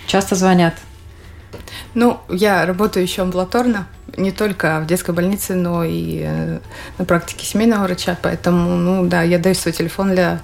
[0.07, 0.73] Часто звонят?
[1.93, 3.87] Ну, я работаю еще амбулаторно,
[4.17, 6.59] не только в детской больнице, но и э,
[6.97, 10.41] на практике семейного врача, поэтому, ну да, я даю свой телефон для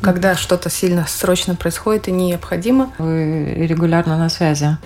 [0.00, 2.92] когда что-то сильно срочно происходит и необходимо.
[2.98, 4.76] Вы регулярно на связи.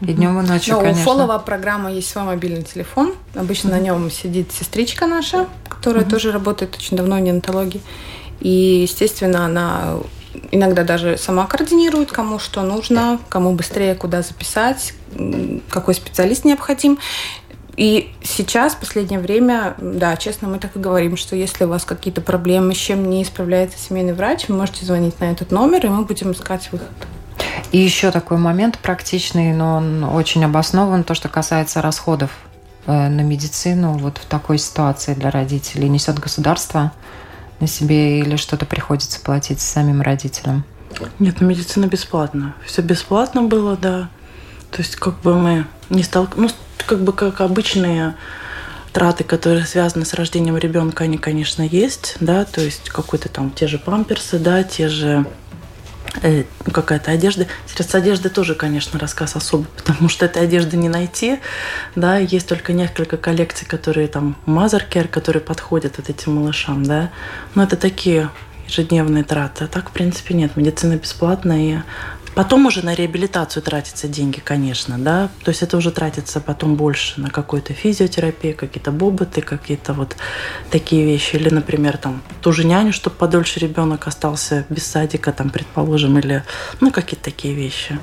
[0.00, 1.02] И днем, и ночью, Но конечно.
[1.02, 3.14] у фоллова программа есть свой мобильный телефон.
[3.34, 3.72] Обычно mm-hmm.
[3.72, 6.10] на нем сидит сестричка наша, которая mm-hmm.
[6.10, 7.80] тоже работает очень давно в неонатологии.
[8.40, 9.96] И, естественно, она
[10.50, 14.94] иногда даже сама координирует, кому что нужно, кому быстрее куда записать,
[15.70, 16.98] какой специалист необходим.
[17.76, 21.84] И сейчас, в последнее время, да, честно, мы так и говорим, что если у вас
[21.84, 25.88] какие-то проблемы, с чем не справляется семейный врач, вы можете звонить на этот номер, и
[25.88, 26.88] мы будем искать выход.
[27.70, 32.30] И еще такой момент практичный, но он очень обоснован, то, что касается расходов
[32.86, 35.88] э, на медицину вот в такой ситуации для родителей.
[35.88, 36.90] Несет государство
[37.60, 40.64] на себе или что-то приходится платить самим родителям?
[41.18, 42.54] Нет, ну медицина бесплатна.
[42.64, 44.08] Все бесплатно было, да.
[44.70, 46.48] То есть как бы мы не стал, ну
[46.86, 48.14] как бы как обычные
[48.92, 53.66] траты, которые связаны с рождением ребенка, они, конечно, есть, да, то есть какой-то там те
[53.66, 55.26] же памперсы, да, те же
[56.22, 57.46] э, ну, какая-то одежда.
[57.66, 61.38] С одежды тоже, конечно, рассказ особый, потому что этой одежды не найти.
[61.94, 67.10] Да, есть только несколько коллекций, которые там Mother которые подходят вот этим малышам, да.
[67.54, 68.30] Но это такие
[68.68, 69.64] ежедневные траты.
[69.64, 70.56] А так, в принципе, нет.
[70.56, 71.84] Медицина бесплатная,
[72.38, 77.20] Потом уже на реабилитацию тратятся деньги, конечно, да, то есть это уже тратится потом больше
[77.20, 80.14] на какую-то физиотерапию, какие-то боботы, какие-то вот
[80.70, 81.34] такие вещи.
[81.34, 86.44] Или, например, там ту же няню, чтобы подольше ребенок остался без садика, там, предположим, или
[86.80, 87.98] ну какие-то такие вещи.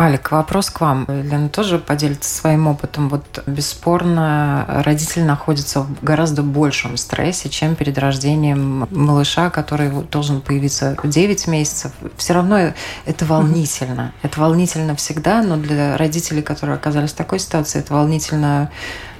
[0.00, 1.04] Алик, вопрос к вам.
[1.08, 3.10] Лена тоже поделится своим опытом.
[3.10, 10.96] Вот бесспорно, родитель находится в гораздо большем стрессе, чем перед рождением малыша, который должен появиться
[11.02, 11.92] в 9 месяцев.
[12.16, 12.72] Все равно
[13.04, 14.14] это волнительно.
[14.22, 18.70] Это волнительно всегда, но для родителей, которые оказались в такой ситуации, это волнительно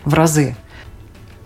[0.06, 0.56] в разы.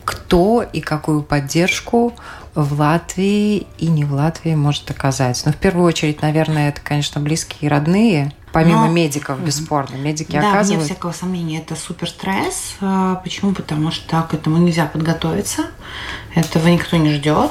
[0.04, 2.14] Кто и какую поддержку
[2.54, 5.42] в Латвии и не в Латвии может оказать?
[5.44, 9.96] Ну, в первую очередь, наверное, это, конечно, близкие и родные, Помимо Но, медиков, бесспорно.
[9.96, 10.84] Медики да, оказывают...
[10.84, 12.76] вне всякого сомнения, это супер стресс.
[12.80, 13.52] А, почему?
[13.52, 15.64] Потому что к этому нельзя подготовиться.
[16.36, 17.50] Этого никто не ждет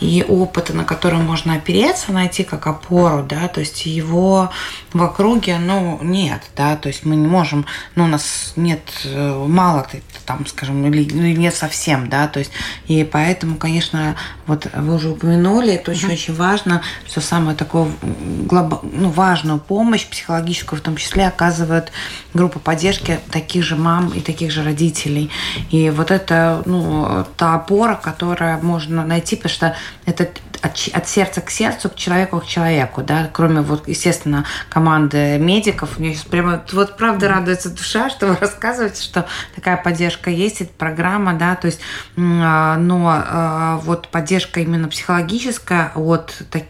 [0.00, 4.50] и опыта, на который можно опереться, найти как опору, да, то есть его
[4.92, 9.44] в округе, ну, нет, да, то есть мы не можем, ну, у нас нет, э,
[9.46, 9.86] мало
[10.24, 12.52] там, скажем, или, или нет совсем, да, то есть,
[12.86, 18.82] и поэтому, конечно, вот вы уже упомянули, это очень-очень важно, что самое такое, глоб...
[18.82, 21.92] ну, важную помощь психологическую в том числе оказывает
[22.34, 25.30] группа поддержки таких же мам и таких же родителей.
[25.70, 29.76] И вот это, ну, та опора, которая можно найти, потому что
[30.06, 30.28] это
[30.62, 35.98] от, от сердца к сердцу, к человеку к человеку, да, кроме вот, естественно, команды медиков.
[35.98, 40.72] Мне сейчас прямо, вот правда радуется душа, что вы рассказываете, что такая поддержка есть, эта
[40.72, 41.80] программа, да, то есть,
[42.16, 46.68] а, но а, вот поддержка именно психологическая от таких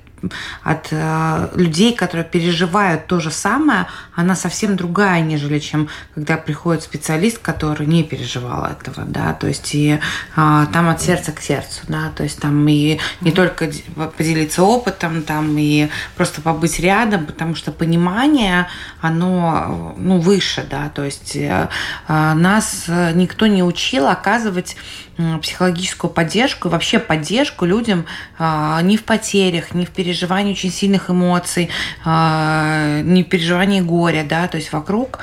[0.63, 6.83] от э, людей, которые переживают то же самое, она совсем другая, нежели чем когда приходит
[6.83, 9.99] специалист, который не переживал этого, да, то есть и
[10.37, 13.71] э, там от сердца к сердцу, да, то есть там и не только
[14.17, 18.69] поделиться опытом, там и просто побыть рядом, потому что понимание,
[19.01, 21.69] оно, ну, выше, да, то есть э,
[22.09, 24.77] э нас никто не учил оказывать
[25.43, 28.07] психологическую поддержку, вообще поддержку людям
[28.39, 31.71] э, не в потерях, не в переживания очень сильных эмоций,
[32.05, 35.19] а, не переживания горя, да, то есть вокруг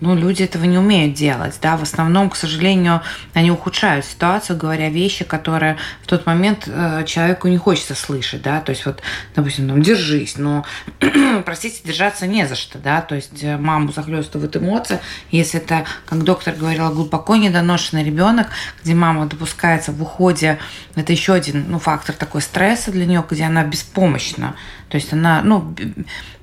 [0.00, 3.02] ну, люди этого не умеют делать, да, в основном, к сожалению,
[3.34, 8.60] они ухудшают ситуацию, говоря вещи, которые в тот момент э, человеку не хочется слышать, да,
[8.60, 9.02] то есть вот,
[9.34, 10.64] допустим, там, держись, но,
[11.44, 16.24] простите, держаться не за что, да, то есть э, маму захлестывают эмоции, если это, как
[16.24, 18.48] доктор говорила, глубоко недоношенный ребенок,
[18.82, 20.58] где мама допускается в уходе,
[20.94, 24.54] это еще один, ну, фактор такой стресса для нее, где она беспомощна,
[24.90, 25.72] то есть она, ну,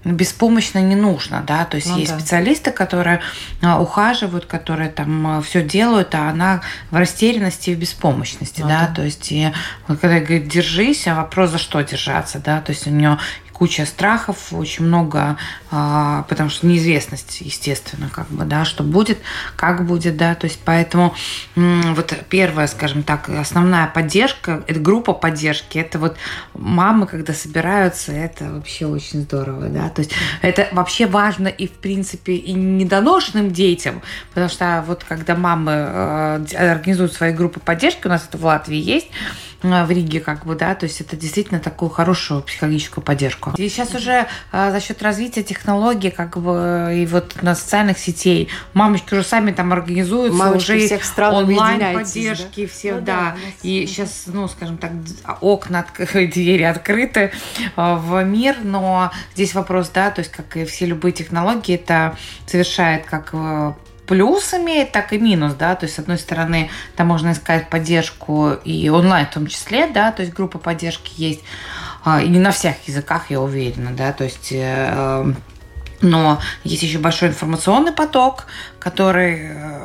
[0.06, 2.20] беспомощно не нужно, да, то есть ну, есть да.
[2.20, 3.20] специалисты, которые
[3.62, 8.70] а, ухаживают, которые там а, все делают, а она в растерянности и в беспомощности, ну,
[8.70, 8.88] да?
[8.88, 9.52] да, то есть и,
[9.88, 13.20] когда говорит держись, а вопрос за что держаться, да, то есть у нее
[13.52, 15.36] куча страхов, очень много,
[15.70, 19.20] потому что неизвестность, естественно, как бы, да, что будет,
[19.56, 21.14] как будет, да, то есть поэтому
[21.56, 26.18] вот первая, скажем так, основная поддержка, это группа поддержки, это вот
[26.54, 31.74] мамы, когда собираются, это вообще очень здорово, да, то есть это вообще важно и, в
[31.74, 38.10] принципе, и недоношенным детям, потому что вот когда мамы э, организуют свои группы поддержки, у
[38.10, 39.08] нас это в Латвии есть,
[39.64, 43.54] Э, в Риге, как бы, да, то есть это действительно такую хорошую психологическую поддержку.
[43.58, 48.50] И сейчас уже а, за счет развития технологий, как бы, и вот на социальных сетей,
[48.74, 52.72] мамочки уже сами там организуются, Мамочки уже всех стран онлайн-поддержки, да?
[52.72, 53.06] все, ну, да.
[53.06, 54.92] да и сейчас, ну, скажем так,
[55.42, 57.32] окна, двери открыты
[57.76, 62.16] а, в мир, но здесь вопрос, да, то есть, как и все любые технологии, это
[62.46, 63.74] совершает как э,
[64.08, 68.52] плюс имеет, так и минус, да, то есть, с одной стороны, там можно искать поддержку
[68.64, 71.77] и онлайн в том числе, да, то есть группа поддержки есть, а,
[72.22, 75.34] и не на всех языках, я уверена, да, то есть э,
[76.02, 78.46] но есть еще большой информационный поток,
[78.80, 79.78] который э,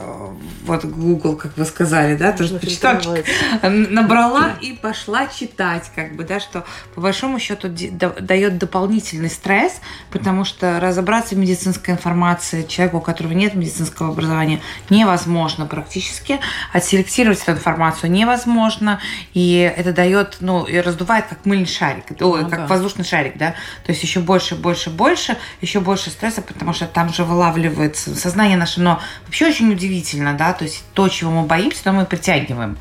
[0.65, 3.19] вот Google, как вы сказали, да, тоже почитала,
[3.63, 10.45] набрала и пошла читать, как бы, да, что по большому счету дает дополнительный стресс, потому
[10.45, 16.39] что разобраться в медицинской информации человеку, у которого нет медицинского образования, невозможно практически,
[16.73, 19.01] отселектировать эту информацию невозможно,
[19.35, 22.67] и это дает, ну, и раздувает как мыльный шарик, ой, ну, как да.
[22.67, 27.13] воздушный шарик, да, то есть еще больше, больше, больше, еще больше стресса, потому что там
[27.13, 31.85] же вылавливается сознание наше, но вообще очень удивительно, да, то есть то, чего мы боимся,
[31.85, 32.77] то мы притягиваем.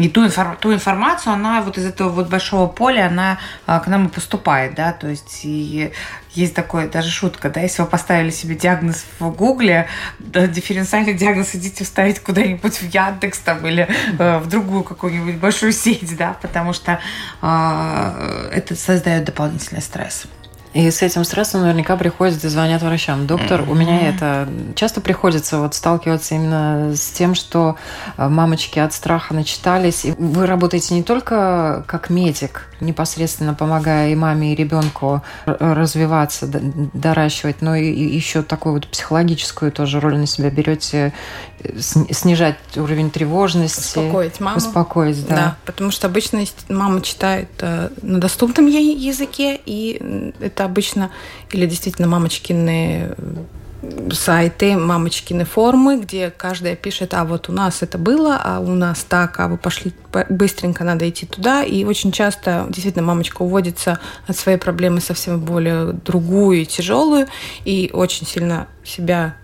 [0.00, 3.86] И ту, информ, ту информацию, она вот из этого вот большого поля, она а, к
[3.86, 5.92] нам и поступает, да, то есть и
[6.32, 11.54] есть такое, даже шутка, да, если вы поставили себе диагноз в Гугле, да, дифференциальный диагноз
[11.54, 16.72] идите вставить куда-нибудь в Яндекс там или э, в другую какую-нибудь большую сеть, да, потому
[16.72, 17.00] что
[17.42, 20.26] э, это создает дополнительный стресс.
[20.72, 23.26] И с этим стрессом наверняка приходят и звонят врачам.
[23.26, 23.70] Доктор, mm-hmm.
[23.70, 27.76] у меня это часто приходится вот сталкиваться именно с тем, что
[28.16, 30.04] э, мамочки от страха начитались.
[30.04, 37.62] И вы работаете не только как медик, непосредственно помогая и маме, и ребенку развиваться, доращивать,
[37.62, 41.12] но и еще такую вот психологическую тоже роль на себя берете,
[41.60, 43.98] э, снижать уровень тревожности.
[43.98, 44.56] Успокоить маму.
[44.56, 45.34] Успокоить, да.
[45.34, 51.10] Да, потому что обычно мама читает э, на доступном ей языке, и это это обычно
[51.52, 57.96] или действительно мамочкины э, сайты, мамочкины формы, где каждая пишет, а вот у нас это
[57.96, 59.92] было, а у нас так, а вы пошли
[60.28, 61.62] быстренько, надо идти туда.
[61.62, 67.26] И очень часто действительно мамочка уводится от своей проблемы совсем более другую, тяжелую,
[67.64, 69.36] и очень сильно себя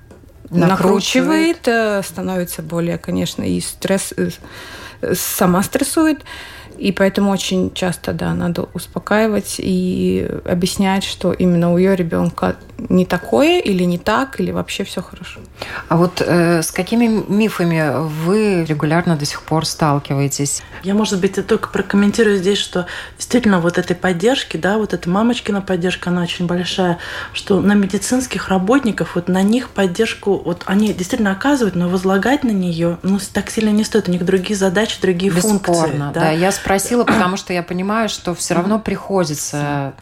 [0.50, 4.28] накручивает, накручивает э, становится более, конечно, и стресс, э,
[5.14, 6.22] сама стрессует.
[6.78, 13.06] И поэтому очень часто, да, надо успокаивать и объяснять, что именно у ее ребенка не
[13.06, 15.40] такое или не так, или вообще все хорошо.
[15.88, 20.62] А вот э, с какими мифами вы регулярно до сих пор сталкиваетесь?
[20.82, 22.86] Я, может быть, только прокомментирую здесь, что
[23.16, 26.98] действительно вот этой поддержки, да, вот эта мамочкина поддержка, она очень большая,
[27.32, 32.50] что на медицинских работников, вот на них поддержку, вот они действительно оказывают, но возлагать на
[32.50, 35.96] нее, ну, так сильно не стоит, у них другие задачи, другие Бесспорно, функции.
[35.98, 39.94] Да, да я спросила, потому что я понимаю, что все равно приходится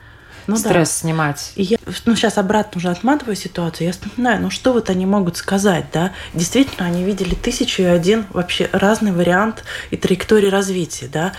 [0.46, 0.94] ну, стресс да.
[0.94, 1.52] снимать.
[1.56, 5.36] И я ну, сейчас обратно уже отматываю ситуацию, я вспоминаю, ну что вот они могут
[5.36, 6.12] сказать, да?
[6.32, 11.32] Действительно, они видели тысячу и один вообще разный вариант и траектории развития, да?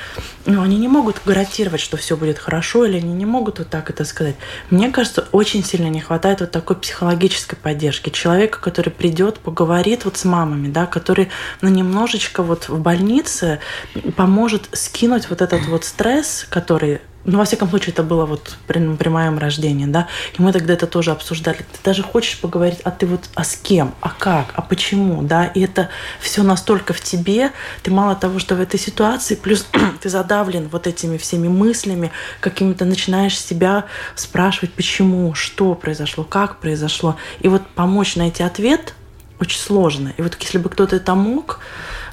[0.46, 3.90] Но они не могут гарантировать, что все будет хорошо, или они не могут вот так
[3.90, 4.36] это сказать.
[4.70, 8.10] Мне кажется, очень сильно не хватает вот такой психологической поддержки.
[8.10, 11.30] Человека, который придет, поговорит вот с мамами, да, который
[11.62, 13.60] ну, немножечко вот в больнице
[14.16, 18.96] поможет скинуть вот этот вот стресс, который ну, во всяком случае, это было вот при,
[18.96, 21.58] при моем рождении, да, и мы тогда это тоже обсуждали.
[21.58, 25.46] Ты даже хочешь поговорить, а ты вот, а с кем, а как, а почему, да,
[25.46, 25.90] и это
[26.20, 27.52] все настолько в тебе,
[27.84, 29.66] ты мало того, что в этой ситуации, плюс
[30.02, 33.86] ты задавлен вот этими всеми мыслями, какими-то начинаешь себя
[34.16, 38.94] спрашивать, почему, что произошло, как произошло, и вот помочь найти ответ
[39.40, 40.14] очень сложно.
[40.18, 41.60] И вот если бы кто-то это мог,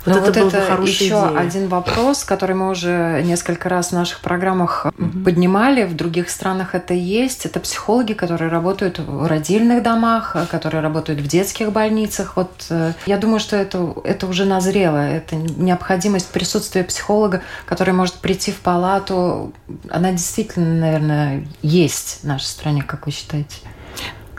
[0.04, 1.38] вот Но это вот был это бы хорошая еще идея.
[1.38, 5.24] один вопрос, который мы уже несколько раз в наших программах угу.
[5.24, 5.84] поднимали.
[5.84, 7.46] В других странах это есть.
[7.46, 12.36] Это психологи, которые работают в родильных домах, которые работают в детских больницах.
[12.36, 14.96] Вот э, я думаю, что это, это уже назрело.
[14.96, 19.52] Это необходимость присутствия психолога, который может прийти в палату.
[19.88, 23.58] Она действительно, наверное, есть в нашей стране, как вы считаете?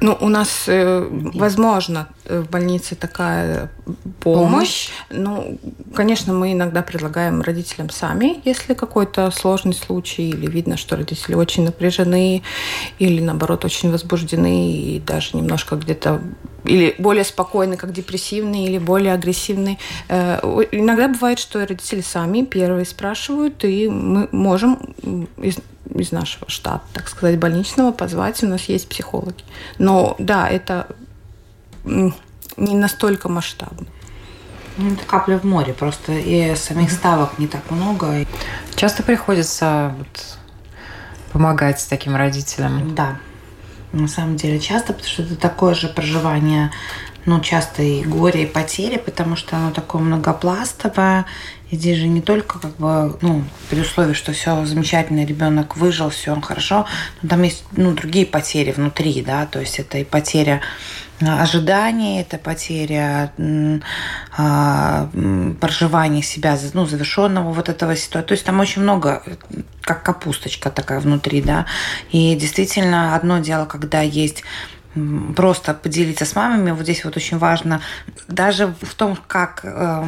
[0.03, 3.71] Ну, у нас, э, возможно, э, в больнице такая
[4.19, 4.49] помощь.
[4.49, 4.89] помощь.
[5.09, 5.57] Ну,
[5.95, 11.63] конечно, мы иногда предлагаем родителям сами, если какой-то сложный случай, или видно, что родители очень
[11.63, 12.43] напряжены,
[12.99, 16.19] или, наоборот, очень возбуждены, и даже немножко где-то
[16.63, 19.77] или более спокойны, как депрессивные, или более агрессивные.
[20.09, 20.39] Э,
[20.71, 24.95] иногда бывает, что родители сами первые спрашивают, и мы можем
[25.37, 28.41] из нашего штата, так сказать, больничного позвать.
[28.43, 29.43] У нас есть психологи.
[29.77, 30.87] Но да, это
[31.83, 33.87] не настолько масштабно.
[34.77, 38.25] Ну, это капля в море, просто и самих ставок не так много.
[38.75, 40.37] Часто приходится вот,
[41.31, 42.95] помогать таким родителям.
[42.95, 43.19] Да,
[43.93, 46.71] на самом деле часто, потому что это такое же проживание
[47.25, 51.25] ну, часто и горе, и потери, потому что оно такое многопластовое.
[51.69, 56.09] И здесь же не только как бы, ну, при условии, что все замечательно, ребенок выжил,
[56.09, 56.85] все хорошо,
[57.21, 60.61] но там есть, ну, другие потери внутри, да, то есть это и потеря
[61.19, 63.31] ожиданий, это потеря
[64.37, 65.09] а,
[65.59, 68.27] проживания себя, ну, завершенного вот этого ситуации.
[68.27, 69.23] То есть там очень много,
[69.81, 71.65] как капусточка такая внутри, да.
[72.11, 74.43] И действительно, одно дело, когда есть
[75.35, 76.71] просто поделиться с мамами.
[76.71, 77.81] Вот здесь вот очень важно.
[78.27, 80.05] Даже в том, как э,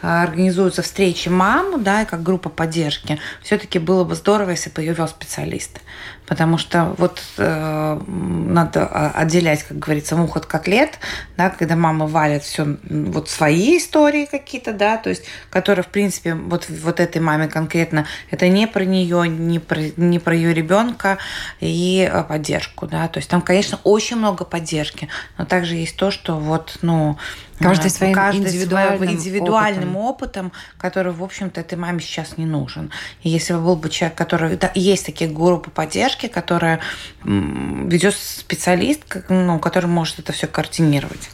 [0.00, 4.92] организуются встречи мам, да, и как группа поддержки, все-таки было бы здорово, если бы ее
[4.92, 5.80] вел специалист.
[6.26, 10.98] Потому что вот э, надо отделять, как говорится, мух от котлет,
[11.38, 16.34] да, когда мама валит все вот свои истории какие-то, да, то есть, которые, в принципе,
[16.34, 21.16] вот, вот этой маме конкретно, это не про нее, не про, не про ее ребенка
[21.60, 25.08] и э, поддержку, да, то есть там, конечно, очень много поддержки,
[25.38, 27.16] но также есть то, что вот, ну,
[27.60, 30.46] Каждый своим каждый индивидуальным, своим индивидуальным опытом.
[30.46, 32.90] опытом, который, в общем-то, этой маме сейчас не нужен.
[33.22, 34.56] И если бы был бы человек, который...
[34.56, 36.80] Да, есть такие группы поддержки, которая
[37.24, 41.30] ведет специалист, ну, который может это все координировать.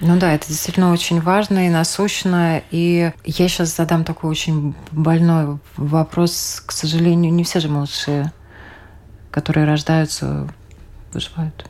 [0.00, 2.62] Ну да, это действительно очень важно и насущно.
[2.70, 6.62] И я сейчас задам такой очень больной вопрос.
[6.66, 8.30] К сожалению, не все же малыши,
[9.30, 10.48] которые рождаются,
[11.14, 11.66] выживают.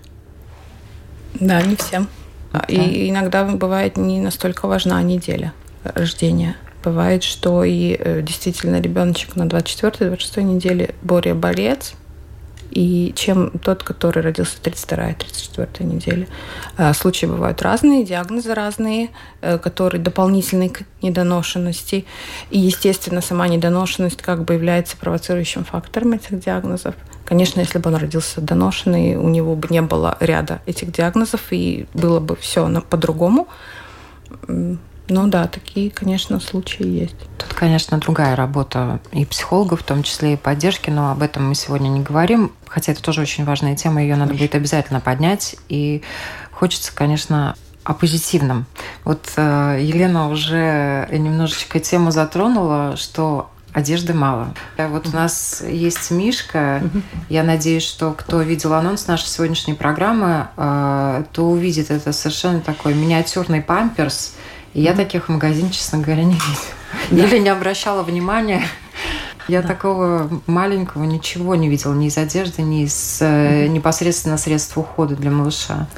[1.41, 2.09] Да, не всем.
[2.53, 2.61] Да.
[2.69, 6.57] И иногда бывает не настолько важна неделя рождения.
[6.83, 11.95] Бывает, что и э, действительно ребеночек на 24-26 неделе более борец,
[12.77, 16.29] и чем тот, который родился 32-34 неделе.
[16.77, 19.09] А, случаи бывают разные, диагнозы разные,
[19.41, 22.05] э, которые дополнительны к недоношенности.
[22.51, 26.95] И, естественно, сама недоношенность как бы является провоцирующим фактором этих диагнозов.
[27.25, 31.87] Конечно, если бы он родился доношенный, у него бы не было ряда этих диагнозов, и
[31.95, 33.49] было бы все по-другому.
[35.09, 37.17] Ну да, такие, конечно, случаи есть.
[37.39, 41.55] Тут, конечно, другая работа и психологов, в том числе и поддержки, но об этом мы
[41.55, 42.53] сегодня не говорим.
[42.67, 45.57] Хотя это тоже очень важная тема, ее надо будет обязательно поднять.
[45.69, 46.03] И
[46.51, 47.55] хочется, конечно,
[47.85, 48.67] о позитивном.
[49.05, 54.55] Вот э, Елена уже немножечко тему затронула, что одежды мало.
[54.77, 56.83] Вот у нас есть Мишка.
[57.29, 62.95] Я надеюсь, что кто видел анонс нашей сегодняшней программы, э, то увидит это совершенно такой
[62.95, 64.35] миниатюрный памперс
[64.77, 66.67] и я таких в магазине, честно говоря, не видела.
[67.27, 68.63] Или не обращала внимания.
[69.49, 69.69] Я да.
[69.69, 75.31] такого маленького ничего не видела ни из одежды, ни из э, непосредственно средств ухода для
[75.31, 75.89] малыша.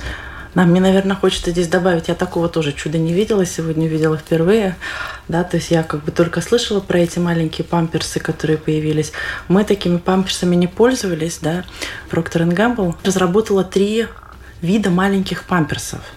[0.54, 4.76] Да, мне, наверное, хочется здесь добавить, я такого тоже чуда не видела, сегодня видела впервые,
[5.26, 9.10] да, то есть я как бы только слышала про эти маленькие памперсы, которые появились.
[9.48, 11.64] Мы такими памперсами не пользовались, да.
[12.12, 14.06] Procter Gamble разработала три
[14.62, 16.00] вида маленьких памперсов–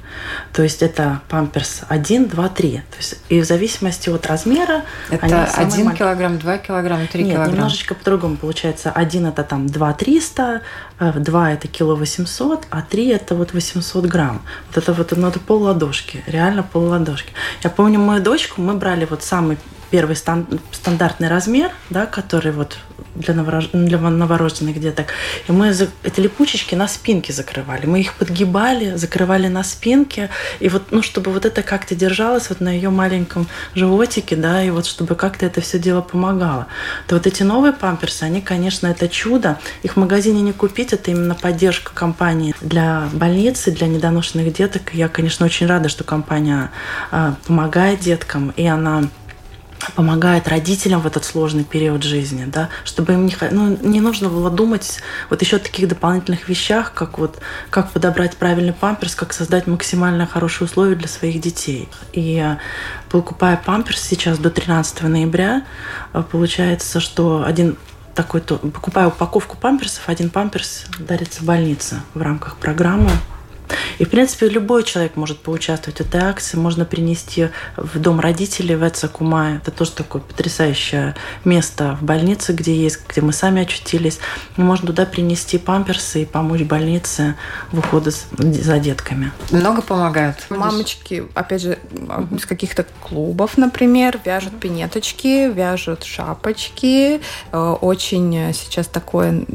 [0.53, 2.71] то есть это памперс 1, 2, 3.
[2.71, 4.83] То есть и в зависимости от размера.
[5.09, 5.97] Это 1 маль...
[5.97, 7.55] килограмм, 2 килограмма, 3 Нет, килограмма?
[7.55, 8.91] немножечко по-другому получается.
[8.91, 10.61] 1 это там 2 300,
[10.99, 14.41] 2 это кило 800, а 3 это вот 800 грамм.
[14.67, 17.33] Вот это вот ну, это пол ладошки, реально пол ладошки.
[17.63, 19.57] Я помню мою дочку, мы брали вот самый
[19.91, 22.77] первый стан стандартный размер, да, который вот
[23.15, 23.69] для, новорож...
[23.73, 25.07] для новорожденных деток.
[25.47, 27.85] И мы эти липучечки на спинке закрывали.
[27.85, 30.29] Мы их подгибали, закрывали на спинке.
[30.59, 34.69] И вот, ну, чтобы вот это как-то держалось вот на ее маленьком животике, да, и
[34.69, 36.67] вот чтобы как-то это все дело помогало.
[37.07, 39.59] То вот эти новые памперсы, они, конечно, это чудо.
[39.83, 44.93] Их в магазине не купить, это именно поддержка компании для больницы, для недоношенных деток.
[44.93, 46.71] Я, конечно, очень рада, что компания
[47.11, 49.03] э, помогает деткам, и она
[49.95, 54.49] помогает родителям в этот сложный период жизни, да, чтобы им не, ну, не нужно было
[54.49, 59.67] думать вот еще о таких дополнительных вещах, как вот как подобрать правильный памперс, как создать
[59.67, 61.89] максимально хорошие условия для своих детей.
[62.13, 62.57] И э,
[63.09, 65.65] покупая памперс сейчас до 13 ноября,
[66.13, 67.77] э, получается, что один
[68.13, 73.11] такой то покупая упаковку памперсов, один памперс дарится больнице в рамках программы
[73.99, 76.57] и, в принципе, любой человек может поучаствовать в этой акции.
[76.57, 79.57] Можно принести в дом родителей в Эцакума.
[79.57, 81.15] Это тоже такое потрясающее
[81.45, 84.19] место в больнице, где есть, где мы сами очутились.
[84.57, 87.35] И можно туда принести памперсы и помочь больнице
[87.71, 89.31] в уходе за детками.
[89.51, 90.37] Много помогают?
[90.49, 91.79] Мамочки, опять же,
[92.35, 97.21] из каких-то клубов, например, вяжут пинеточки, вяжут шапочки.
[97.51, 99.45] Э, очень сейчас такое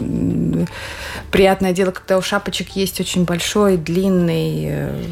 [1.30, 5.04] приятное дело, когда у шапочек есть очень большой, длинный длинный э,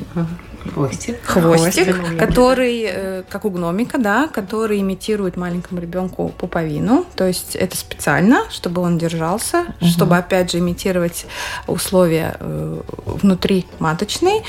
[0.72, 7.05] хвостик, хвостик, хвостик который, э, как у гномика, да, который имитирует маленькому ребенку пуповину.
[7.16, 9.86] То есть это специально, чтобы он держался, угу.
[9.86, 11.26] чтобы опять же имитировать
[11.66, 14.42] условия э, внутри маточной.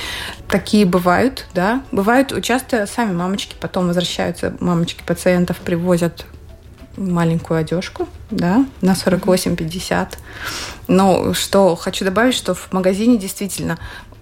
[0.47, 1.83] Такие бывают, да.
[1.91, 6.25] Бывают часто сами мамочки потом возвращаются, мамочки пациентов привозят
[6.97, 10.17] маленькую одежку, да, на 48-50.
[10.87, 13.77] Но что хочу добавить, что в магазине действительно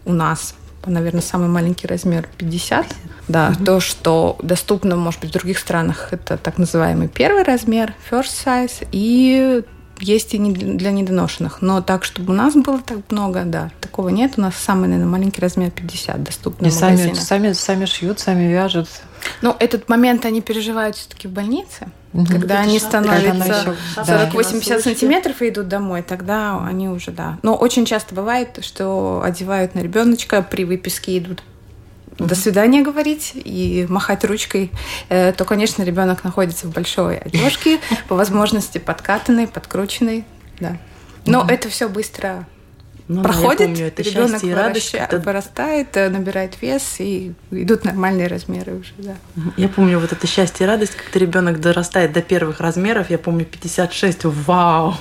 [0.06, 2.86] у нас наверное, самый маленький размер 50.
[3.28, 3.64] Да, угу.
[3.64, 8.86] то, что доступно, может быть, в других странах, это так называемый первый размер, first size,
[8.92, 9.64] и
[10.00, 11.62] есть и для недоношенных.
[11.62, 14.34] Но так, чтобы у нас было так много, да, такого нет.
[14.38, 16.70] У нас самый, наверное, маленький размер 50 доступный.
[16.70, 18.90] И сами, сами, сами шьют, сами вяжут.
[19.42, 21.88] Ну, этот момент они переживают все-таки в больнице.
[22.14, 22.26] Угу.
[22.28, 24.80] Когда они становятся 48-50 да.
[24.80, 27.40] сантиметров и идут домой, тогда они уже, да.
[27.42, 31.44] Но очень часто бывает, что одевают на ребеночка, при выписке идут
[32.20, 34.72] до свидания говорить и махать ручкой,
[35.10, 40.26] э, то, конечно, ребенок находится в большой одежке, по возможности подкатанной, подкрученной,
[40.60, 40.78] да.
[41.26, 42.46] Но это все быстро
[43.08, 45.20] ну, проходит, помню, это ребенок и радость, когда...
[45.20, 49.16] вырастает, э, набирает вес, и идут нормальные размеры уже, да.
[49.58, 53.10] Я помню вот это счастье и радость, когда ребенок дорастает до первых размеров.
[53.10, 54.96] Я помню 56, вау,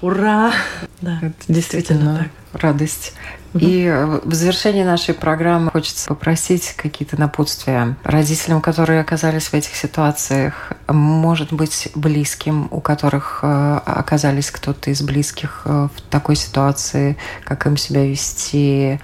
[0.00, 0.52] ура!
[1.00, 2.62] Да, это действительно так.
[2.62, 3.14] радость.
[3.60, 10.72] И в завершении нашей программы хочется попросить какие-то напутствия родителям, которые оказались в этих ситуациях,
[10.88, 17.66] может быть, близким, у которых э, оказались кто-то из близких э, в такой ситуации, как
[17.66, 19.00] им себя вести,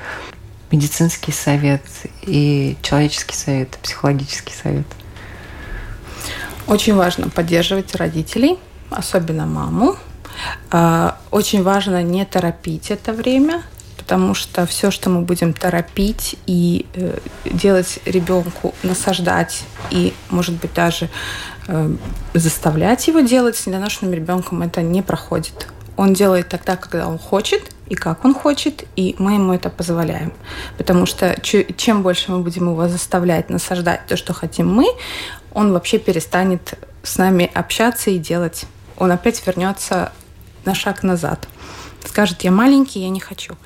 [0.70, 1.82] медицинский совет
[2.22, 4.86] и человеческий совет, психологический совет.
[6.66, 8.58] Очень важно поддерживать родителей,
[8.90, 9.96] особенно маму.
[10.70, 13.62] Э, очень важно не торопить это время,
[14.12, 20.74] потому что все, что мы будем торопить и э, делать ребенку, насаждать и, может быть,
[20.74, 21.08] даже
[21.66, 21.90] э,
[22.34, 25.66] заставлять его делать с недоношенным ребенком, это не проходит.
[25.96, 30.34] Он делает тогда, когда он хочет, и как он хочет, и мы ему это позволяем.
[30.76, 34.88] Потому что чем больше мы будем его заставлять насаждать то, что хотим мы,
[35.54, 38.66] он вообще перестанет с нами общаться и делать.
[38.98, 40.12] Он опять вернется
[40.66, 41.48] на шаг назад.
[42.06, 43.56] Скажет, я маленький, я не хочу.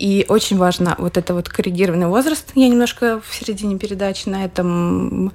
[0.00, 2.52] И очень важно вот это вот коррегированный возраст.
[2.54, 5.30] Я немножко в середине передачи на этом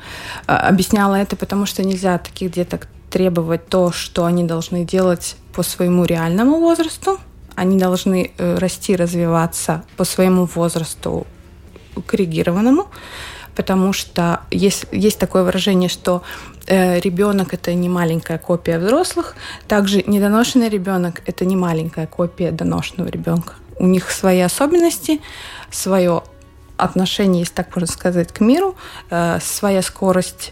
[0.47, 5.61] а, объясняла это, потому что нельзя таких деток требовать то, что они должны делать по
[5.61, 7.19] своему реальному возрасту.
[7.53, 11.27] Они должны э, расти, развиваться по своему возрасту
[12.07, 12.87] коррегированному,
[13.55, 16.23] потому что есть, есть такое выражение, что
[16.65, 19.35] э, ребенок это не маленькая копия взрослых,
[19.67, 25.21] также недоношенный ребенок это не маленькая копия доношенного ребенка у них свои особенности,
[25.71, 26.23] свое
[26.77, 28.75] отношение, если так можно сказать, к миру,
[29.09, 30.51] э, своя скорость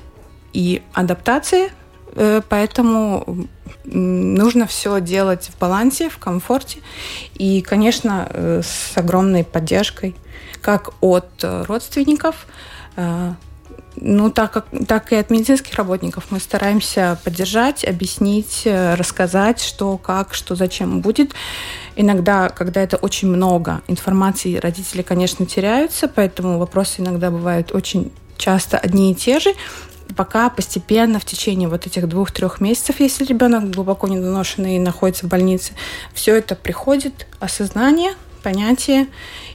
[0.54, 1.70] и адаптация,
[2.16, 3.48] э, поэтому
[3.86, 6.80] нужно все делать в балансе, в комфорте.
[7.36, 10.16] И, конечно, э, с огромной поддержкой
[10.62, 12.48] как от родственников,
[13.96, 20.34] ну, так, как, так и от медицинских работников мы стараемся поддержать, объяснить, рассказать, что, как,
[20.34, 21.34] что, зачем будет.
[21.96, 28.78] Иногда, когда это очень много информации, родители, конечно, теряются, поэтому вопросы иногда бывают очень часто
[28.78, 29.54] одни и те же.
[30.16, 35.30] пока постепенно в течение вот этих двух-трех месяцев, если ребенок глубоко недоношенный и находится в
[35.30, 35.74] больнице,
[36.14, 38.14] все это приходит, осознание,
[38.44, 39.08] понятие,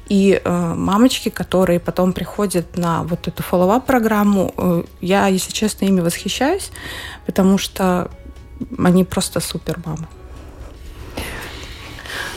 [0.09, 5.87] и э, мамочки, которые потом приходят на вот эту follow программу, э, я, если честно,
[5.87, 6.71] ими восхищаюсь,
[7.27, 8.11] потому что
[8.79, 10.07] они просто супер мамы.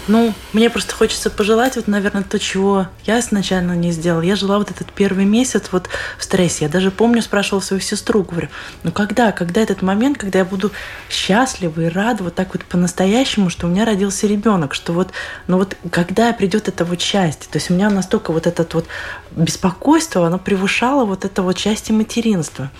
[0.07, 4.21] Ну, мне просто хочется пожелать, вот, наверное, то, чего я изначально не сделала.
[4.21, 6.65] Я жила вот этот первый месяц вот в стрессе.
[6.65, 8.49] Я даже помню, спрашивала свою сестру, говорю,
[8.83, 10.71] ну когда, когда этот момент, когда я буду
[11.09, 15.11] счастлива и рада вот так вот по-настоящему, что у меня родился ребенок, что вот,
[15.47, 17.47] ну вот когда придет это вот счастье.
[17.51, 18.87] То есть у меня настолько вот этот вот
[19.31, 22.71] беспокойство, оно превышало вот это вот счастье материнства.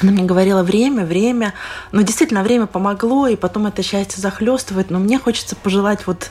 [0.00, 1.54] Она мне говорила время, время.
[1.92, 4.90] Ну, действительно, время помогло, и потом это счастье захлестывает.
[4.90, 6.30] Но мне хочется пожелать вот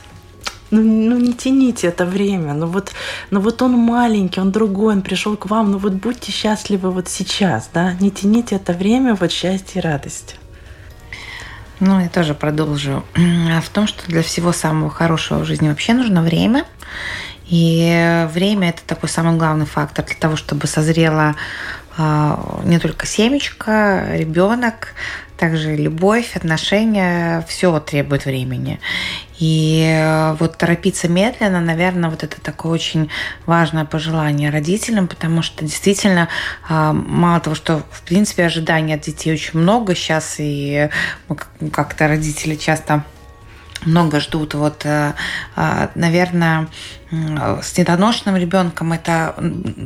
[0.70, 2.92] ну, ну не тяните это время, ну вот,
[3.30, 7.08] ну вот он маленький, он другой, он пришел к вам, ну вот будьте счастливы вот
[7.08, 10.36] сейчас, да, не тяните это время вот счастье и радость.
[11.80, 13.04] Ну, я тоже продолжу.
[13.14, 16.64] В том, что для всего самого хорошего в жизни вообще нужно время.
[17.46, 21.36] И время– это такой самый главный фактор для того, чтобы созрела
[22.64, 24.94] не только семечко, ребенок,
[25.38, 28.80] также любовь, отношения, все требует времени.
[29.38, 33.08] И э, вот торопиться медленно, наверное, вот это такое очень
[33.46, 36.28] важное пожелание родителям, потому что действительно
[36.68, 40.90] а, мало того, что в принципе ожиданий от детей очень много сейчас, и
[41.70, 43.04] как-то родители часто
[43.84, 44.54] много ждут.
[44.54, 45.14] Вот, э,
[45.56, 46.68] а, наверное,
[47.10, 49.34] с недоношенным ребенком это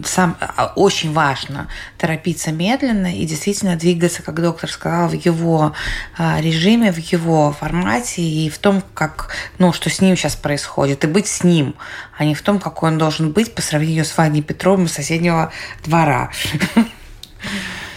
[0.04, 5.72] сам, а, очень важно торопиться медленно и действительно двигаться, как доктор сказал, в его
[6.18, 9.28] а, режиме, в его формате и в том, как,
[9.58, 11.76] ну, что с ним сейчас происходит, и быть с ним,
[12.18, 15.52] а не в том, какой он должен быть по сравнению с Ваней Петровым соседнего
[15.84, 16.30] двора.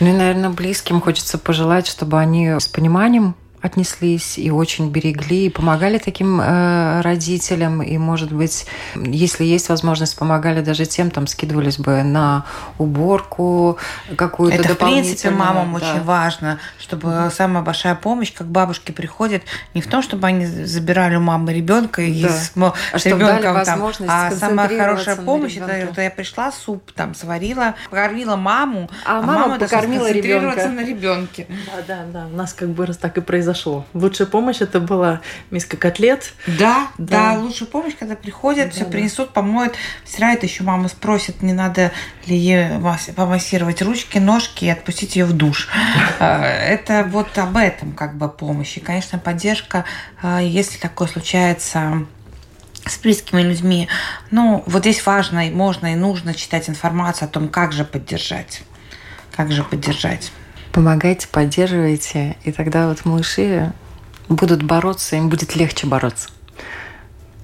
[0.01, 3.35] Ну и, наверное, близким хочется пожелать, чтобы они с пониманием
[3.65, 10.17] отнеслись и очень берегли, и помогали таким э, родителям, и, может быть, если есть возможность,
[10.17, 12.45] помогали даже тем, там, скидывались бы на
[12.77, 13.77] уборку
[14.15, 15.77] какую-то Это, в принципе, мамам да.
[15.77, 17.31] очень важно, чтобы mm-hmm.
[17.33, 19.43] самая большая помощь, как бабушки приходят,
[19.73, 22.29] не в том, чтобы они забирали у мамы ребенка и да.
[22.29, 27.15] с, а с ребенком там, а самая хорошая помощь, это, это я пришла, суп там
[27.15, 30.67] сварила, покормила маму, а, а мама, мама покормила ребенка.
[30.67, 31.47] на ребенке.
[31.49, 33.85] Да, да, да, у нас как бы раз так и произошло произошло.
[33.93, 36.33] Лучшая помощь это была миска котлет.
[36.47, 38.91] Да, да, да лучшая помощь, когда приходят, да, все да.
[38.91, 39.75] принесут, помоют,
[40.05, 41.91] стирают, еще мама спросит, не надо
[42.25, 42.67] ли ей
[43.15, 45.69] помассировать ручки, ножки и отпустить ее в душ.
[46.17, 48.77] А, это вот об этом как бы помощь.
[48.77, 49.85] И, конечно, поддержка,
[50.21, 52.05] а, если такое случается
[52.85, 53.89] с близкими людьми.
[54.31, 58.61] Ну, вот здесь важно и можно и нужно читать информацию о том, как же поддержать.
[59.35, 60.31] Как же поддержать
[60.75, 63.71] помогайте, поддерживайте, и тогда вот малыши
[64.27, 66.27] будут бороться, им будет легче бороться.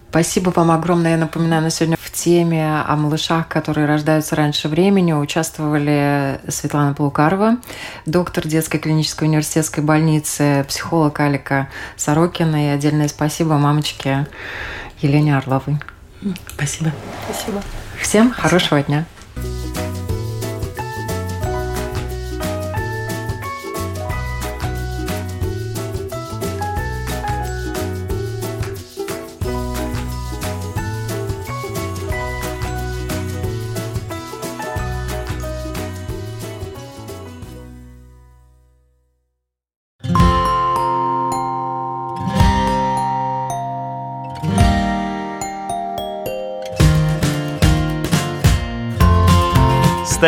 [0.09, 1.11] Спасибо вам огромное.
[1.11, 7.55] Я напоминаю, на сегодня в теме о малышах, которые рождаются раньше времени, участвовали Светлана Полукарова,
[8.05, 12.67] доктор детской клинической университетской больницы, психолог Алика Сорокина.
[12.67, 14.27] И отдельное спасибо мамочке
[14.99, 15.79] Елене Орловой.
[16.53, 16.91] Спасибо.
[17.29, 17.61] Спасибо.
[18.01, 18.41] Всем спасибо.
[18.41, 19.05] хорошего дня.